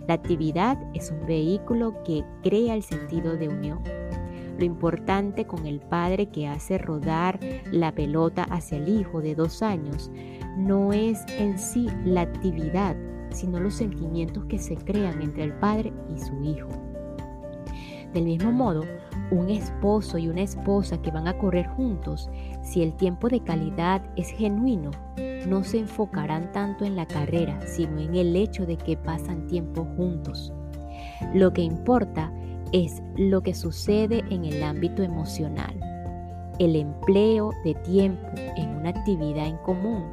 La 0.10 0.16
actividad 0.16 0.76
es 0.96 1.12
un 1.12 1.28
vehículo 1.28 2.02
que 2.04 2.26
crea 2.42 2.74
el 2.74 2.82
sentido 2.82 3.38
de 3.38 3.48
unión. 3.48 3.84
Lo 4.58 4.66
importante 4.66 5.46
con 5.46 5.68
el 5.68 5.82
padre 5.82 6.32
que 6.32 6.48
hace 6.48 6.80
rodar 6.80 7.40
la 7.72 7.92
pelota 7.92 8.44
hacia 8.46 8.80
el 8.80 8.90
hijo 8.90 9.22
de 9.22 9.36
dos 9.36 9.62
años 9.62 10.10
no 10.58 10.94
es 10.94 11.24
en 11.38 11.60
sí 11.60 11.86
la 12.06 12.22
actividad, 12.22 12.98
sino 13.30 13.60
los 13.60 13.76
sentimientos 13.76 14.46
que 14.46 14.58
se 14.58 14.78
crean 14.78 15.22
entre 15.22 15.44
el 15.44 15.54
padre 15.54 15.94
y 16.12 16.20
su 16.20 16.42
hijo. 16.42 16.70
Del 18.12 18.24
mismo 18.24 18.52
modo, 18.52 18.86
un 19.30 19.52
esposo 19.52 20.18
y 20.18 20.28
una 20.28 20.42
esposa 20.42 21.00
que 21.04 21.12
van 21.12 21.28
a 21.28 21.38
correr 21.38 21.68
juntos, 21.68 22.32
si 22.70 22.84
el 22.84 22.94
tiempo 22.94 23.30
de 23.30 23.40
calidad 23.40 24.04
es 24.16 24.30
genuino, 24.30 24.92
no 25.48 25.64
se 25.64 25.80
enfocarán 25.80 26.52
tanto 26.52 26.86
en 26.86 26.96
la 26.96 27.08
carrera, 27.08 27.60
sino 27.66 28.00
en 28.00 28.16
el 28.16 28.36
hecho 28.36 28.68
de 28.68 28.78
que 28.78 28.96
pasan 28.96 29.48
tiempo 29.48 29.88
juntos. 29.98 30.54
Lo 31.34 31.52
que 31.52 31.64
importa 31.64 32.32
es 32.72 33.02
lo 33.18 33.42
que 33.42 33.56
sucede 33.56 34.24
en 34.30 34.46
el 34.46 34.62
ámbito 34.62 35.02
emocional. 35.02 35.74
El 36.60 36.76
empleo 36.76 37.52
de 37.64 37.74
tiempo 37.74 38.28
en 38.56 38.70
una 38.76 38.90
actividad 38.90 39.48
en 39.48 39.58
común 39.58 40.04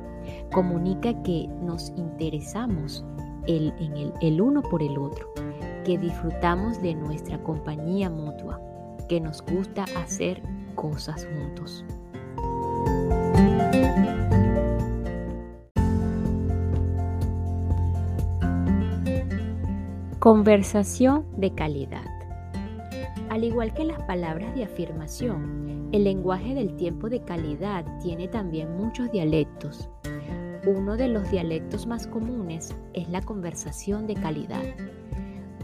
comunica 0.50 1.12
que 1.24 1.48
nos 1.60 1.92
interesamos 1.96 3.04
el, 3.46 3.74
el 4.22 4.40
uno 4.40 4.62
por 4.62 4.82
el 4.82 4.96
otro, 4.96 5.28
que 5.84 5.98
disfrutamos 5.98 6.80
de 6.80 6.94
nuestra 6.94 7.38
compañía 7.42 8.08
mutua 8.08 8.58
que 9.10 9.20
nos 9.20 9.42
gusta 9.42 9.84
hacer 9.94 10.40
cosas 10.74 11.26
juntos. 11.26 11.84
Conversación 20.26 21.24
de 21.36 21.54
calidad. 21.54 22.04
Al 23.30 23.44
igual 23.44 23.72
que 23.72 23.84
las 23.84 24.02
palabras 24.02 24.52
de 24.56 24.64
afirmación, 24.64 25.88
el 25.92 26.02
lenguaje 26.02 26.52
del 26.52 26.74
tiempo 26.74 27.08
de 27.08 27.22
calidad 27.22 27.84
tiene 28.02 28.26
también 28.26 28.76
muchos 28.76 29.08
dialectos. 29.12 29.88
Uno 30.66 30.96
de 30.96 31.06
los 31.06 31.30
dialectos 31.30 31.86
más 31.86 32.08
comunes 32.08 32.74
es 32.92 33.08
la 33.08 33.20
conversación 33.22 34.08
de 34.08 34.14
calidad 34.14 34.64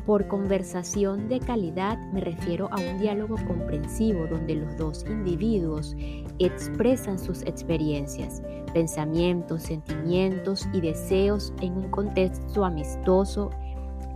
por 0.07 0.27
conversación 0.27 1.29
de 1.29 1.39
calidad 1.39 1.97
me 2.13 2.21
refiero 2.21 2.69
a 2.73 2.77
un 2.81 2.99
diálogo 2.99 3.37
comprensivo 3.47 4.27
donde 4.27 4.57
los 4.57 4.77
dos 4.77 5.05
individuos 5.09 5.95
expresan 6.41 7.19
sus 7.21 7.43
experiencias, 7.43 8.43
pensamientos, 8.75 9.63
sentimientos 9.63 10.67
y 10.73 10.81
deseos 10.81 11.53
en 11.61 11.77
un 11.77 11.91
contexto 11.91 12.65
amistoso 12.65 13.51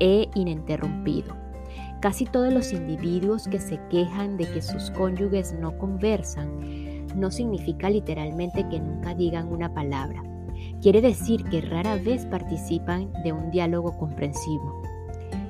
e 0.01 0.29
ininterrumpido. 0.35 1.35
Casi 2.01 2.27
todos 2.27 2.53
los 2.53 2.73
individuos 2.73 3.49
que 3.49 3.59
se 3.59 3.81
quejan 3.89 4.37
de 4.37 4.45
que 4.45 4.63
sus 4.63 4.91
cónyuges 4.91 5.55
no 5.55 5.77
conversan 5.79 7.07
no 7.17 7.31
significa 7.31 7.89
literalmente 7.89 8.69
que 8.69 8.79
nunca 8.79 9.15
digan 9.15 9.49
una 9.49 9.73
palabra. 9.73 10.23
Quiere 10.83 11.01
decir 11.01 11.45
que 11.45 11.63
rara 11.63 11.97
vez 11.97 12.27
participan 12.27 13.13
de 13.25 13.33
un 13.33 13.51
diálogo 13.51 13.97
comprensivo. 13.97 14.83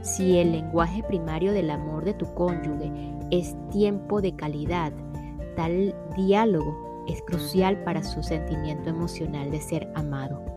Si 0.03 0.39
el 0.39 0.53
lenguaje 0.53 1.03
primario 1.03 1.53
del 1.53 1.71
amor 1.71 2.05
de 2.05 2.15
tu 2.15 2.33
cónyuge 2.35 2.91
es 3.31 3.57
tiempo 3.71 4.23
de 4.23 4.37
calidad, 4.37 4.93
tal 5.57 5.95
diálogo 6.17 7.05
es 7.09 7.21
crucial 7.23 7.83
para 7.83 8.05
su 8.05 8.23
sentimiento 8.23 8.89
emocional 8.89 9.51
de 9.51 9.61
ser 9.61 9.91
amado. 9.95 10.56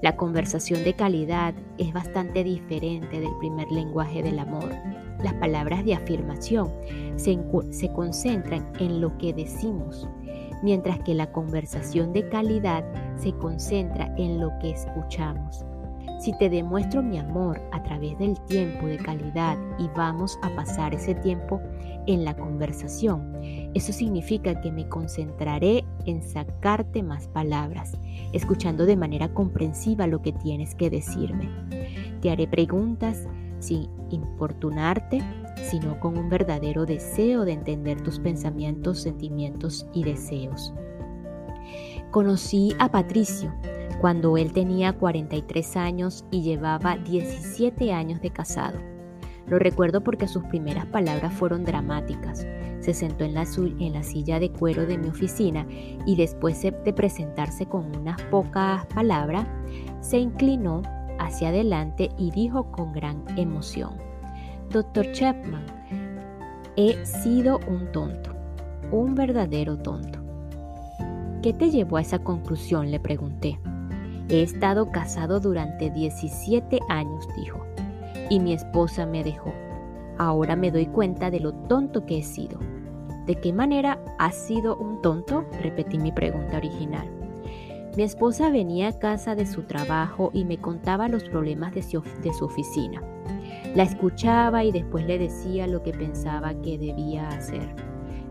La 0.00 0.16
conversación 0.16 0.84
de 0.84 0.94
calidad 0.94 1.54
es 1.76 1.92
bastante 1.92 2.44
diferente 2.44 3.20
del 3.20 3.36
primer 3.40 3.70
lenguaje 3.72 4.22
del 4.22 4.38
amor. 4.38 4.70
Las 5.22 5.34
palabras 5.34 5.84
de 5.84 5.94
afirmación 5.94 6.72
se, 7.16 7.36
se 7.70 7.92
concentran 7.92 8.70
en 8.78 9.00
lo 9.00 9.18
que 9.18 9.32
decimos, 9.32 10.08
mientras 10.62 11.00
que 11.00 11.14
la 11.14 11.32
conversación 11.32 12.12
de 12.12 12.28
calidad 12.28 12.84
se 13.16 13.32
concentra 13.32 14.14
en 14.16 14.40
lo 14.40 14.56
que 14.60 14.70
escuchamos. 14.70 15.64
Si 16.18 16.32
te 16.32 16.50
demuestro 16.50 17.00
mi 17.00 17.16
amor 17.16 17.60
a 17.70 17.80
través 17.84 18.18
del 18.18 18.38
tiempo 18.46 18.86
de 18.86 18.96
calidad 18.96 19.56
y 19.78 19.88
vamos 19.96 20.36
a 20.42 20.52
pasar 20.56 20.92
ese 20.92 21.14
tiempo 21.14 21.60
en 22.08 22.24
la 22.24 22.36
conversación, 22.36 23.38
eso 23.74 23.92
significa 23.92 24.60
que 24.60 24.72
me 24.72 24.88
concentraré 24.88 25.84
en 26.06 26.22
sacarte 26.22 27.04
más 27.04 27.28
palabras, 27.28 27.96
escuchando 28.32 28.84
de 28.84 28.96
manera 28.96 29.32
comprensiva 29.32 30.08
lo 30.08 30.20
que 30.20 30.32
tienes 30.32 30.74
que 30.74 30.90
decirme. 30.90 31.48
Te 32.20 32.32
haré 32.32 32.48
preguntas 32.48 33.28
sin 33.60 33.88
importunarte, 34.10 35.22
sino 35.70 36.00
con 36.00 36.18
un 36.18 36.28
verdadero 36.28 36.84
deseo 36.84 37.44
de 37.44 37.52
entender 37.52 38.00
tus 38.00 38.18
pensamientos, 38.18 39.02
sentimientos 39.02 39.86
y 39.94 40.02
deseos. 40.02 40.74
Conocí 42.10 42.74
a 42.80 42.90
Patricio 42.90 43.52
cuando 44.00 44.36
él 44.36 44.52
tenía 44.52 44.92
43 44.92 45.76
años 45.76 46.24
y 46.30 46.42
llevaba 46.42 46.96
17 46.96 47.92
años 47.92 48.20
de 48.20 48.30
casado. 48.30 48.78
Lo 49.46 49.58
recuerdo 49.58 50.02
porque 50.02 50.28
sus 50.28 50.44
primeras 50.44 50.86
palabras 50.86 51.32
fueron 51.32 51.64
dramáticas. 51.64 52.46
Se 52.80 52.94
sentó 52.94 53.24
en 53.24 53.34
la, 53.34 53.46
en 53.56 53.92
la 53.92 54.02
silla 54.02 54.38
de 54.38 54.50
cuero 54.50 54.86
de 54.86 54.98
mi 54.98 55.08
oficina 55.08 55.66
y 56.06 56.16
después 56.16 56.62
de 56.62 56.92
presentarse 56.92 57.66
con 57.66 57.96
unas 57.96 58.20
pocas 58.24 58.86
palabras, 58.86 59.46
se 60.00 60.18
inclinó 60.18 60.82
hacia 61.18 61.48
adelante 61.48 62.10
y 62.18 62.30
dijo 62.30 62.70
con 62.70 62.92
gran 62.92 63.24
emoción, 63.36 63.94
Doctor 64.70 65.10
Chapman, 65.12 65.64
he 66.76 67.04
sido 67.04 67.58
un 67.66 67.90
tonto, 67.90 68.34
un 68.92 69.14
verdadero 69.14 69.78
tonto. 69.78 70.20
¿Qué 71.42 71.52
te 71.52 71.70
llevó 71.70 71.96
a 71.96 72.02
esa 72.02 72.18
conclusión? 72.18 72.90
le 72.90 73.00
pregunté. 73.00 73.58
He 74.30 74.42
estado 74.42 74.90
casado 74.90 75.40
durante 75.40 75.90
17 75.90 76.80
años, 76.90 77.26
dijo, 77.34 77.64
y 78.28 78.40
mi 78.40 78.52
esposa 78.52 79.06
me 79.06 79.24
dejó. 79.24 79.54
Ahora 80.18 80.54
me 80.54 80.70
doy 80.70 80.84
cuenta 80.84 81.30
de 81.30 81.40
lo 81.40 81.54
tonto 81.54 82.04
que 82.04 82.18
he 82.18 82.22
sido. 82.22 82.58
¿De 83.24 83.36
qué 83.36 83.54
manera 83.54 83.98
has 84.18 84.34
sido 84.34 84.76
un 84.76 85.00
tonto? 85.00 85.46
Repetí 85.62 85.98
mi 85.98 86.12
pregunta 86.12 86.58
original. 86.58 87.08
Mi 87.96 88.02
esposa 88.02 88.50
venía 88.50 88.88
a 88.88 88.98
casa 88.98 89.34
de 89.34 89.46
su 89.46 89.62
trabajo 89.62 90.30
y 90.34 90.44
me 90.44 90.58
contaba 90.58 91.08
los 91.08 91.24
problemas 91.24 91.74
de 91.74 91.82
su, 91.82 92.02
de 92.22 92.32
su, 92.34 92.44
oficina. 92.44 93.02
La 93.74 93.84
escuchaba 93.84 94.62
y 94.62 94.72
después 94.72 95.06
le 95.06 95.18
decía 95.18 95.66
lo 95.66 95.82
que 95.82 95.92
pensaba 95.92 96.52
que 96.60 96.76
debía 96.76 97.28
hacer. 97.28 97.74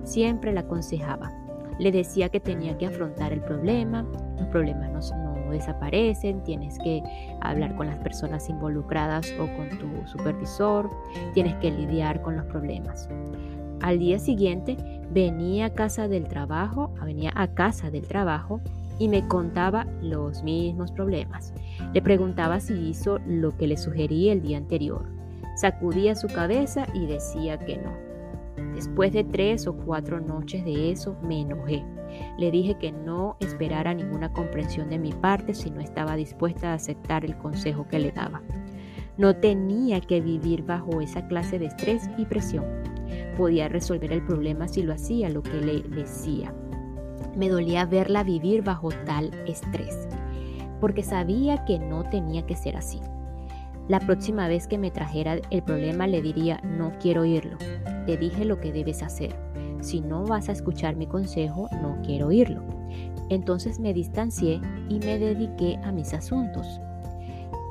Siempre 0.04 0.54
la 0.54 0.62
aconsejaba. 0.62 1.34
Le 1.80 1.92
decía 1.92 2.30
que 2.30 2.40
tenía 2.40 2.78
que 2.78 2.86
afrontar 2.86 3.34
el 3.34 3.42
problema, 3.42 4.06
los 4.40 4.48
problemas 4.48 5.12
no, 5.12 5.27
desaparecen, 5.52 6.44
tienes 6.44 6.78
que 6.80 7.02
hablar 7.42 7.76
con 7.76 7.88
las 7.88 7.98
personas 7.98 8.50
involucradas 8.50 9.34
o 9.40 9.48
con 9.56 9.70
tu 9.78 10.08
supervisor, 10.08 10.90
tienes 11.34 11.56
que 11.56 11.72
lidiar 11.72 12.22
con 12.22 12.36
los 12.36 12.46
problemas. 12.46 13.10
Al 13.82 14.00
día 14.00 14.20
siguiente 14.20 14.78
venía 15.12 15.68
a 15.68 15.74
casa 15.74 16.08
del 16.08 16.28
trabajo, 16.28 16.94
venía 17.04 17.32
a 17.36 17.48
casa 17.48 17.92
del 17.92 18.08
trabajo 18.08 18.60
y 19.00 19.08
me 19.08 19.28
contaba 19.28 19.86
los 20.02 20.44
mismos 20.44 20.92
problemas. 20.92 21.54
Le 21.94 22.02
preguntaba 22.02 22.60
si 22.60 22.74
hizo 22.74 23.20
lo 23.28 23.56
que 23.56 23.68
le 23.68 23.78
sugerí 23.78 24.30
el 24.30 24.42
día 24.42 24.58
anterior. 24.58 25.06
Sacudía 25.56 26.16
su 26.16 26.28
cabeza 26.28 26.88
y 26.94 27.06
decía 27.06 27.58
que 27.60 27.78
no. 27.78 27.92
Después 28.74 29.14
de 29.14 29.24
tres 29.24 29.68
o 29.68 29.76
cuatro 29.76 30.20
noches 30.20 30.64
de 30.66 30.92
eso 30.92 31.16
me 31.24 31.42
enojé. 31.42 31.84
Le 32.38 32.52
dije 32.52 32.76
que 32.76 32.92
no 32.92 33.38
esperara 33.40 33.94
ninguna 33.94 34.32
comprensión 34.32 34.90
de 34.90 35.00
mi 35.00 35.12
parte 35.14 35.54
si 35.54 35.70
no 35.70 35.82
estaba 35.82 36.16
dispuesta 36.16 36.72
a 36.72 36.76
aceptar 36.76 37.26
el 37.26 37.38
consejo 37.38 37.88
que 37.88 38.00
le 38.00 38.12
daba. 38.12 38.42
No 39.18 39.36
tenía 39.36 40.00
que 40.00 40.22
vivir 40.22 40.64
bajo 40.64 41.02
esa 41.02 41.28
clase 41.28 41.58
de 41.58 41.66
estrés 41.68 42.10
y 42.18 42.26
presión. 42.26 42.66
Podía 43.36 43.68
resolver 43.68 44.12
el 44.12 44.24
problema 44.24 44.68
si 44.68 44.84
lo 44.84 44.94
hacía 44.94 45.30
lo 45.30 45.42
que 45.42 45.60
le 45.60 45.82
decía. 45.82 46.54
Me 47.36 47.50
dolía 47.50 47.86
verla 47.86 48.24
vivir 48.24 48.64
bajo 48.64 48.90
tal 49.06 49.32
estrés, 49.48 50.08
porque 50.80 51.04
sabía 51.04 51.66
que 51.66 51.80
no 51.80 52.04
tenía 52.04 52.46
que 52.46 52.56
ser 52.56 52.78
así. 52.78 53.00
La 53.88 54.00
próxima 54.02 54.48
vez 54.48 54.68
que 54.68 54.78
me 54.78 54.92
trajera 54.92 55.40
el 55.50 55.64
problema 55.64 56.08
le 56.08 56.22
diría, 56.22 56.60
no 56.64 56.92
quiero 57.00 57.22
oírlo. 57.22 57.58
Te 58.06 58.18
dije 58.18 58.44
lo 58.44 58.60
que 58.60 58.74
debes 58.74 59.02
hacer. 59.02 59.47
Si 59.82 60.02
no 60.02 60.26
vas 60.26 60.50
a 60.50 60.54
escuchar 60.54 60.96
mi 60.96 61.08
consejo, 61.08 61.70
no 61.82 61.98
quiero 62.04 62.28
oírlo. 62.28 62.62
Entonces 63.30 63.80
me 63.80 63.94
distancié 63.94 64.62
y 64.90 65.00
me 65.00 65.20
dediqué 65.20 65.78
a 65.84 65.92
mis 65.92 66.14
asuntos. 66.14 66.80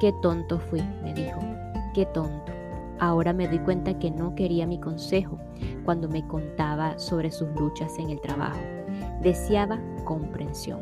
Qué 0.01 0.12
tonto 0.23 0.59
fui, 0.59 0.83
me 1.03 1.14
dijo. 1.14 1.40
Qué 1.95 2.05
tonto. 2.07 2.53
Ahora 2.99 3.33
me 3.33 3.49
doy 3.49 3.59
cuenta 3.59 3.99
que 3.99 4.11
no 4.11 4.35
quería 4.35 4.66
mi 4.66 4.79
consejo 4.79 5.38
cuando 5.85 6.09
me 6.09 6.27
contaba 6.27 6.99
sobre 6.99 7.31
sus 7.31 7.49
luchas 7.59 7.99
en 7.99 8.11
el 8.11 8.21
trabajo. 8.21 8.59
Deseaba 9.23 9.81
comprensión. 10.05 10.81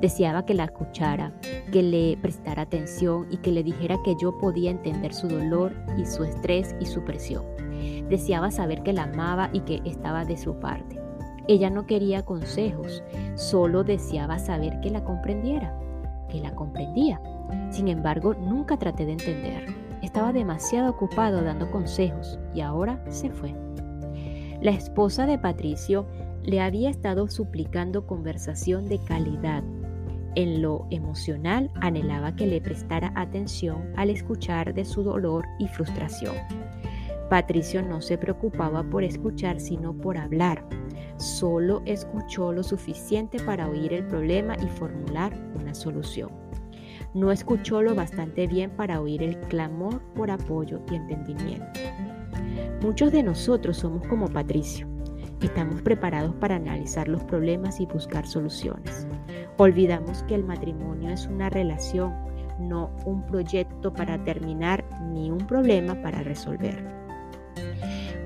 Deseaba 0.00 0.44
que 0.44 0.54
la 0.54 0.64
escuchara, 0.64 1.32
que 1.72 1.82
le 1.82 2.18
prestara 2.20 2.62
atención 2.62 3.26
y 3.30 3.38
que 3.38 3.52
le 3.52 3.62
dijera 3.62 3.96
que 4.04 4.14
yo 4.20 4.36
podía 4.38 4.70
entender 4.70 5.12
su 5.12 5.28
dolor 5.28 5.74
y 5.98 6.06
su 6.06 6.24
estrés 6.24 6.74
y 6.80 6.86
su 6.86 7.02
presión. 7.04 7.44
Deseaba 8.10 8.50
saber 8.50 8.82
que 8.82 8.92
la 8.92 9.04
amaba 9.04 9.48
y 9.52 9.60
que 9.60 9.80
estaba 9.84 10.24
de 10.24 10.36
su 10.36 10.58
parte. 10.60 11.00
Ella 11.48 11.70
no 11.70 11.86
quería 11.86 12.24
consejos, 12.24 13.02
solo 13.34 13.84
deseaba 13.84 14.38
saber 14.38 14.80
que 14.80 14.90
la 14.90 15.04
comprendiera, 15.04 15.74
que 16.28 16.40
la 16.40 16.54
comprendía. 16.54 17.20
Sin 17.70 17.88
embargo, 17.88 18.34
nunca 18.34 18.76
traté 18.78 19.06
de 19.06 19.12
entender. 19.12 19.66
Estaba 20.02 20.32
demasiado 20.32 20.90
ocupado 20.90 21.42
dando 21.42 21.70
consejos 21.70 22.38
y 22.54 22.60
ahora 22.60 23.02
se 23.08 23.30
fue. 23.30 23.54
La 24.60 24.72
esposa 24.72 25.26
de 25.26 25.38
Patricio 25.38 26.06
le 26.42 26.60
había 26.60 26.90
estado 26.90 27.28
suplicando 27.28 28.06
conversación 28.06 28.86
de 28.86 28.98
calidad. 28.98 29.62
En 30.34 30.62
lo 30.62 30.86
emocional 30.90 31.70
anhelaba 31.80 32.36
que 32.36 32.46
le 32.46 32.60
prestara 32.60 33.12
atención 33.14 33.92
al 33.96 34.10
escuchar 34.10 34.74
de 34.74 34.84
su 34.84 35.02
dolor 35.02 35.44
y 35.58 35.68
frustración. 35.68 36.34
Patricio 37.30 37.80
no 37.80 38.00
se 38.00 38.18
preocupaba 38.18 38.82
por 38.82 39.04
escuchar, 39.04 39.60
sino 39.60 39.94
por 39.94 40.18
hablar. 40.18 40.66
Solo 41.16 41.80
escuchó 41.86 42.52
lo 42.52 42.64
suficiente 42.64 43.38
para 43.38 43.68
oír 43.68 43.92
el 43.92 44.04
problema 44.04 44.56
y 44.60 44.66
formular 44.66 45.32
una 45.54 45.72
solución. 45.72 46.30
No 47.14 47.30
escuchó 47.30 47.82
lo 47.82 47.94
bastante 47.94 48.48
bien 48.48 48.72
para 48.72 49.00
oír 49.00 49.22
el 49.22 49.38
clamor 49.42 50.02
por 50.14 50.32
apoyo 50.32 50.80
y 50.90 50.96
entendimiento. 50.96 51.80
Muchos 52.82 53.12
de 53.12 53.22
nosotros 53.22 53.76
somos 53.76 54.04
como 54.08 54.26
Patricio. 54.26 54.88
Estamos 55.40 55.82
preparados 55.82 56.34
para 56.34 56.56
analizar 56.56 57.06
los 57.06 57.22
problemas 57.22 57.80
y 57.80 57.86
buscar 57.86 58.26
soluciones. 58.26 59.06
Olvidamos 59.56 60.24
que 60.24 60.34
el 60.34 60.42
matrimonio 60.42 61.10
es 61.10 61.28
una 61.28 61.48
relación, 61.48 62.12
no 62.58 62.90
un 63.06 63.24
proyecto 63.24 63.92
para 63.92 64.22
terminar 64.24 64.84
ni 65.12 65.30
un 65.30 65.46
problema 65.46 65.94
para 66.02 66.24
resolver. 66.24 66.99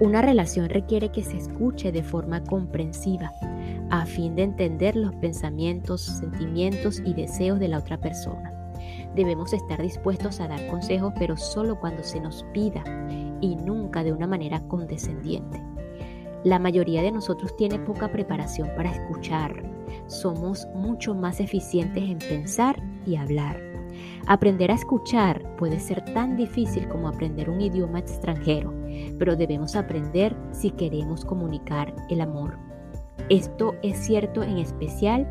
Una 0.01 0.23
relación 0.23 0.69
requiere 0.69 1.11
que 1.11 1.23
se 1.23 1.37
escuche 1.37 1.93
de 1.93 2.03
forma 2.03 2.43
comprensiva 2.43 3.33
a 3.91 4.07
fin 4.07 4.35
de 4.35 4.43
entender 4.43 4.97
los 4.97 5.15
pensamientos, 5.17 6.01
sentimientos 6.01 7.01
y 7.05 7.15
deseos 7.15 7.61
de 7.61 7.69
la 7.69 7.79
otra 7.79 8.01
persona. 8.01 8.53
Debemos 9.15 9.53
estar 9.53 9.81
dispuestos 9.81 10.41
a 10.41 10.49
dar 10.49 10.67
consejos, 10.67 11.13
pero 11.17 11.37
solo 11.37 11.79
cuando 11.79 12.03
se 12.03 12.21
nos 12.21 12.45
pida 12.53 12.83
y 13.41 13.55
nunca 13.55 14.03
de 14.03 14.13
una 14.13 14.27
manera 14.27 14.61
condescendiente. 14.67 15.63
La 16.43 16.59
mayoría 16.59 17.01
de 17.01 17.13
nosotros 17.13 17.57
tiene 17.57 17.79
poca 17.79 18.11
preparación 18.11 18.69
para 18.77 18.91
escuchar. 18.91 19.63
Somos 20.09 20.67
mucho 20.75 21.15
más 21.15 21.39
eficientes 21.39 22.03
en 22.03 22.19
pensar 22.19 22.83
y 23.07 23.15
hablar. 23.15 23.61
Aprender 24.27 24.73
a 24.73 24.75
escuchar 24.75 25.55
puede 25.57 25.79
ser 25.79 26.05
tan 26.13 26.37
difícil 26.37 26.89
como 26.89 27.09
aprender 27.09 27.49
un 27.49 27.61
idioma 27.61 28.01
extranjero 28.01 28.84
pero 29.19 29.37
debemos 29.37 29.77
aprender 29.77 30.37
si 30.53 30.71
queremos 30.71 31.25
comunicar 31.25 31.95
el 32.11 32.21
amor. 32.21 32.59
Esto 33.29 33.75
es 33.83 33.99
cierto 33.99 34.43
en 34.43 34.59
especial 34.59 35.27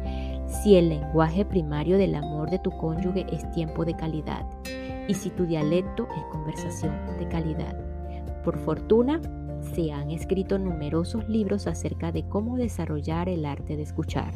si 0.47 0.75
el 0.75 0.89
lenguaje 0.89 1.45
primario 1.45 1.97
del 1.97 2.15
amor 2.15 2.49
de 2.49 2.59
tu 2.59 2.71
cónyuge 2.71 3.25
es 3.31 3.49
tiempo 3.51 3.85
de 3.85 3.95
calidad 3.95 4.45
y 5.07 5.13
si 5.13 5.29
tu 5.29 5.45
dialecto 5.45 6.07
es 6.17 6.23
conversación 6.31 6.93
de 7.19 7.27
calidad. 7.27 7.77
Por 8.43 8.57
fortuna, 8.59 9.21
se 9.73 9.91
han 9.91 10.11
escrito 10.11 10.57
numerosos 10.59 11.27
libros 11.29 11.67
acerca 11.67 12.11
de 12.11 12.27
cómo 12.27 12.57
desarrollar 12.57 13.29
el 13.29 13.45
arte 13.45 13.77
de 13.77 13.83
escuchar. 13.83 14.33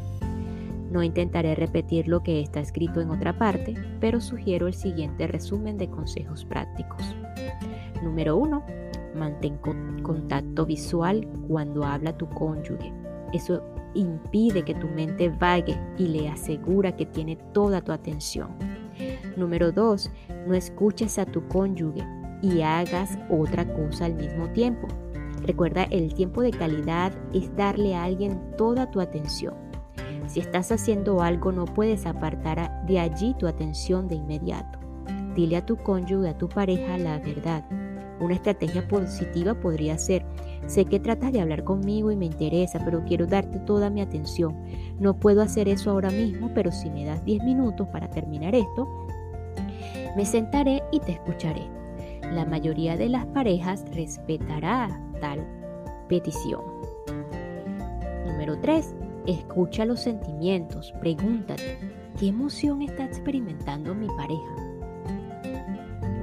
No 0.90 1.02
intentaré 1.02 1.54
repetir 1.54 2.08
lo 2.08 2.22
que 2.22 2.40
está 2.40 2.60
escrito 2.60 3.00
en 3.00 3.10
otra 3.10 3.38
parte, 3.38 3.74
pero 4.00 4.20
sugiero 4.20 4.66
el 4.66 4.74
siguiente 4.74 5.26
resumen 5.26 5.76
de 5.76 5.90
consejos 5.90 6.44
prácticos. 6.46 7.02
Número 8.02 8.36
1. 8.36 8.77
Mantén 9.14 9.58
contacto 10.02 10.66
visual 10.66 11.26
cuando 11.48 11.84
habla 11.84 12.16
tu 12.16 12.28
cónyuge. 12.28 12.92
Eso 13.32 13.62
impide 13.94 14.62
que 14.62 14.74
tu 14.74 14.86
mente 14.88 15.28
vague 15.28 15.78
y 15.96 16.08
le 16.08 16.28
asegura 16.28 16.96
que 16.96 17.06
tiene 17.06 17.36
toda 17.52 17.80
tu 17.80 17.92
atención. 17.92 18.50
Número 19.36 19.72
2. 19.72 20.10
No 20.46 20.54
escuches 20.54 21.18
a 21.18 21.26
tu 21.26 21.46
cónyuge 21.48 22.04
y 22.42 22.62
hagas 22.62 23.18
otra 23.30 23.66
cosa 23.74 24.06
al 24.06 24.14
mismo 24.14 24.48
tiempo. 24.52 24.88
Recuerda, 25.42 25.84
el 25.84 26.14
tiempo 26.14 26.42
de 26.42 26.50
calidad 26.50 27.12
es 27.32 27.54
darle 27.56 27.94
a 27.94 28.04
alguien 28.04 28.40
toda 28.56 28.90
tu 28.90 29.00
atención. 29.00 29.54
Si 30.26 30.40
estás 30.40 30.70
haciendo 30.72 31.22
algo, 31.22 31.52
no 31.52 31.64
puedes 31.64 32.04
apartar 32.04 32.84
de 32.86 33.00
allí 33.00 33.34
tu 33.38 33.46
atención 33.46 34.08
de 34.08 34.16
inmediato. 34.16 34.78
Dile 35.34 35.56
a 35.56 35.64
tu 35.64 35.76
cónyuge, 35.76 36.28
a 36.28 36.36
tu 36.36 36.48
pareja, 36.48 36.98
la 36.98 37.18
verdad. 37.18 37.64
Una 38.20 38.34
estrategia 38.34 38.86
positiva 38.88 39.54
podría 39.54 39.96
ser, 39.98 40.24
sé 40.66 40.84
que 40.84 40.98
tratas 40.98 41.32
de 41.32 41.40
hablar 41.40 41.64
conmigo 41.64 42.10
y 42.10 42.16
me 42.16 42.26
interesa, 42.26 42.80
pero 42.84 43.04
quiero 43.04 43.26
darte 43.26 43.58
toda 43.60 43.90
mi 43.90 44.00
atención. 44.00 44.56
No 44.98 45.18
puedo 45.18 45.42
hacer 45.42 45.68
eso 45.68 45.90
ahora 45.90 46.10
mismo, 46.10 46.50
pero 46.54 46.72
si 46.72 46.90
me 46.90 47.04
das 47.04 47.24
10 47.24 47.44
minutos 47.44 47.86
para 47.88 48.10
terminar 48.10 48.54
esto, 48.54 49.06
me 50.16 50.26
sentaré 50.26 50.82
y 50.90 51.00
te 51.00 51.12
escucharé. 51.12 51.62
La 52.32 52.44
mayoría 52.44 52.96
de 52.96 53.08
las 53.08 53.24
parejas 53.26 53.84
respetará 53.94 55.00
tal 55.20 55.46
petición. 56.08 56.60
Número 58.26 58.58
3. 58.60 58.94
Escucha 59.26 59.84
los 59.84 60.00
sentimientos. 60.00 60.92
Pregúntate, 61.00 61.78
¿qué 62.18 62.28
emoción 62.28 62.82
está 62.82 63.04
experimentando 63.04 63.94
mi 63.94 64.08
pareja? 64.08 64.54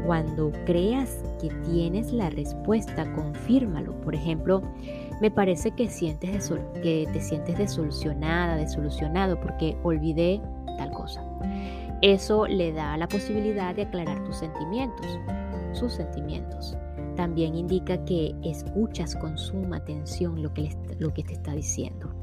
Cuando 0.05 0.51
creas 0.65 1.19
tienes 1.65 2.11
la 2.11 2.29
respuesta, 2.29 3.11
confírmalo. 3.13 3.99
Por 4.01 4.15
ejemplo, 4.15 4.61
me 5.21 5.31
parece 5.31 5.71
que, 5.71 5.87
sientes 5.89 6.51
que 6.81 7.07
te 7.11 7.21
sientes 7.21 7.57
desolucionada, 7.57 8.55
desolucionado 8.55 9.39
porque 9.39 9.77
olvidé 9.83 10.41
tal 10.77 10.91
cosa. 10.91 11.23
Eso 12.01 12.45
le 12.47 12.71
da 12.73 12.97
la 12.97 13.07
posibilidad 13.07 13.73
de 13.73 13.83
aclarar 13.83 14.23
tus 14.25 14.37
sentimientos, 14.37 15.07
sus 15.73 15.93
sentimientos. 15.93 16.77
También 17.15 17.55
indica 17.55 18.03
que 18.05 18.35
escuchas 18.43 19.15
con 19.15 19.37
suma 19.37 19.77
atención 19.77 20.43
lo 20.43 20.53
que, 20.53 20.75
lo 20.99 21.13
que 21.13 21.23
te 21.23 21.33
está 21.33 21.53
diciendo. 21.53 22.13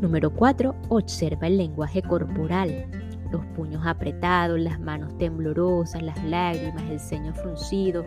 Número 0.00 0.34
4. 0.34 0.74
Observa 0.88 1.46
el 1.46 1.58
lenguaje 1.58 2.02
corporal. 2.02 3.01
Los 3.32 3.44
puños 3.56 3.82
apretados, 3.86 4.60
las 4.60 4.78
manos 4.78 5.16
temblorosas, 5.16 6.02
las 6.02 6.22
lágrimas, 6.24 6.82
el 6.90 7.00
ceño 7.00 7.34
fruncido 7.34 8.04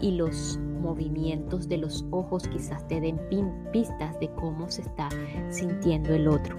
y 0.00 0.12
los 0.12 0.60
movimientos 0.82 1.66
de 1.66 1.78
los 1.78 2.04
ojos 2.10 2.46
quizás 2.46 2.86
te 2.86 3.00
den 3.00 3.18
pistas 3.72 4.20
de 4.20 4.28
cómo 4.34 4.70
se 4.70 4.82
está 4.82 5.08
sintiendo 5.48 6.14
el 6.14 6.28
otro. 6.28 6.56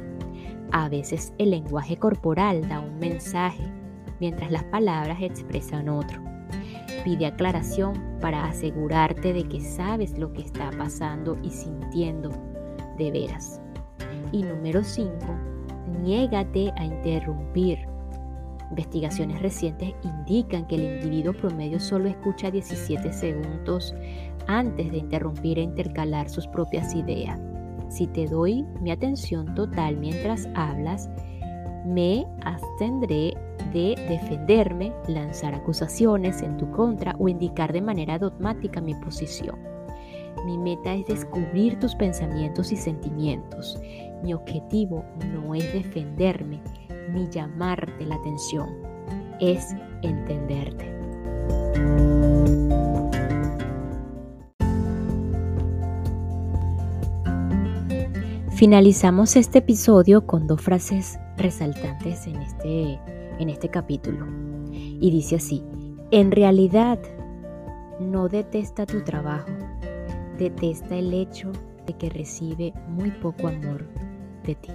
A 0.72 0.90
veces 0.90 1.32
el 1.38 1.52
lenguaje 1.52 1.96
corporal 1.98 2.68
da 2.68 2.80
un 2.80 2.98
mensaje, 3.00 3.64
mientras 4.20 4.52
las 4.52 4.64
palabras 4.66 5.20
expresan 5.22 5.88
otro. 5.88 6.20
Pide 7.04 7.28
aclaración 7.28 7.94
para 8.20 8.46
asegurarte 8.46 9.32
de 9.32 9.44
que 9.48 9.62
sabes 9.62 10.18
lo 10.18 10.34
que 10.34 10.42
está 10.42 10.72
pasando 10.72 11.38
y 11.44 11.52
sintiendo 11.52 12.32
de 12.98 13.12
veras. 13.12 13.62
Y 14.32 14.44
número 14.44 14.84
5, 14.84 15.14
niégate 16.02 16.74
a 16.76 16.84
interrumpir. 16.84 17.97
Investigaciones 18.70 19.42
recientes 19.42 19.94
indican 20.04 20.68
que 20.68 20.76
el 20.76 20.84
individuo 20.84 21.34
promedio 21.34 21.80
solo 21.80 22.10
escucha 22.10 22.52
17 22.52 23.14
segundos 23.14 23.96
antes 24.48 24.92
de 24.92 24.98
interrumpir 24.98 25.58
e 25.58 25.62
intercalar 25.62 26.30
sus 26.30 26.48
propias 26.48 26.94
ideas. 26.94 27.40
Si 27.90 28.08
te 28.08 28.26
doy 28.26 28.64
mi 28.82 28.92
atención 28.92 29.56
total 29.56 29.96
mientras 29.98 30.48
hablas, 30.56 31.10
me 31.86 32.26
abstendré 32.44 33.34
de 33.72 33.96
defenderme, 34.10 34.92
lanzar 35.08 35.56
acusaciones 35.56 36.42
en 36.42 36.58
tu 36.58 36.70
contra 36.72 37.16
o 37.20 37.30
indicar 37.30 37.72
de 37.72 37.82
manera 37.82 38.20
dogmática 38.20 38.82
mi 38.82 38.94
posición. 38.96 39.58
Mi 40.46 40.58
meta 40.58 40.94
es 40.94 41.06
descubrir 41.06 41.80
tus 41.80 41.96
pensamientos 41.96 42.72
y 42.72 42.78
sentimientos. 42.78 43.80
Mi 44.24 44.34
objetivo 44.34 45.06
no 45.34 45.56
es 45.56 45.74
defenderme 45.74 46.62
ni 47.14 47.28
llamarte 47.30 48.06
la 48.06 48.16
atención, 48.16 48.70
es 49.40 49.76
entenderte. 50.02 50.98
Finalizamos 58.58 59.36
este 59.36 59.60
episodio 59.60 60.26
con 60.26 60.48
dos 60.48 60.60
frases 60.62 61.20
resaltantes 61.38 62.26
en 62.26 62.38
este, 62.38 63.00
en 63.40 63.50
este 63.50 63.70
capítulo. 63.70 64.26
Y 64.72 65.12
dice 65.12 65.36
así, 65.36 65.64
en 66.10 66.32
realidad 66.32 66.98
no 68.00 68.30
detesta 68.30 68.88
tu 68.88 69.04
trabajo, 69.04 69.52
detesta 70.40 70.96
el 70.96 71.14
hecho 71.14 71.52
de 71.86 71.94
que 71.94 72.10
recibe 72.10 72.74
muy 72.88 73.12
poco 73.12 73.48
amor 73.48 73.86
de 74.44 74.56
ti. 74.56 74.72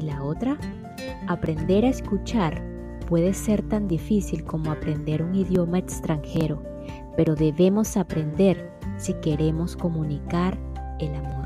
Y 0.00 0.04
la 0.04 0.22
otra, 0.22 0.56
aprender 1.28 1.84
a 1.84 1.88
escuchar 1.88 2.62
puede 3.06 3.34
ser 3.34 3.62
tan 3.62 3.86
difícil 3.86 4.44
como 4.44 4.70
aprender 4.70 5.22
un 5.22 5.34
idioma 5.34 5.78
extranjero, 5.78 6.62
pero 7.16 7.34
debemos 7.34 7.96
aprender 7.96 8.72
si 8.96 9.12
queremos 9.14 9.76
comunicar 9.76 10.58
el 11.00 11.14
amor. 11.14 11.39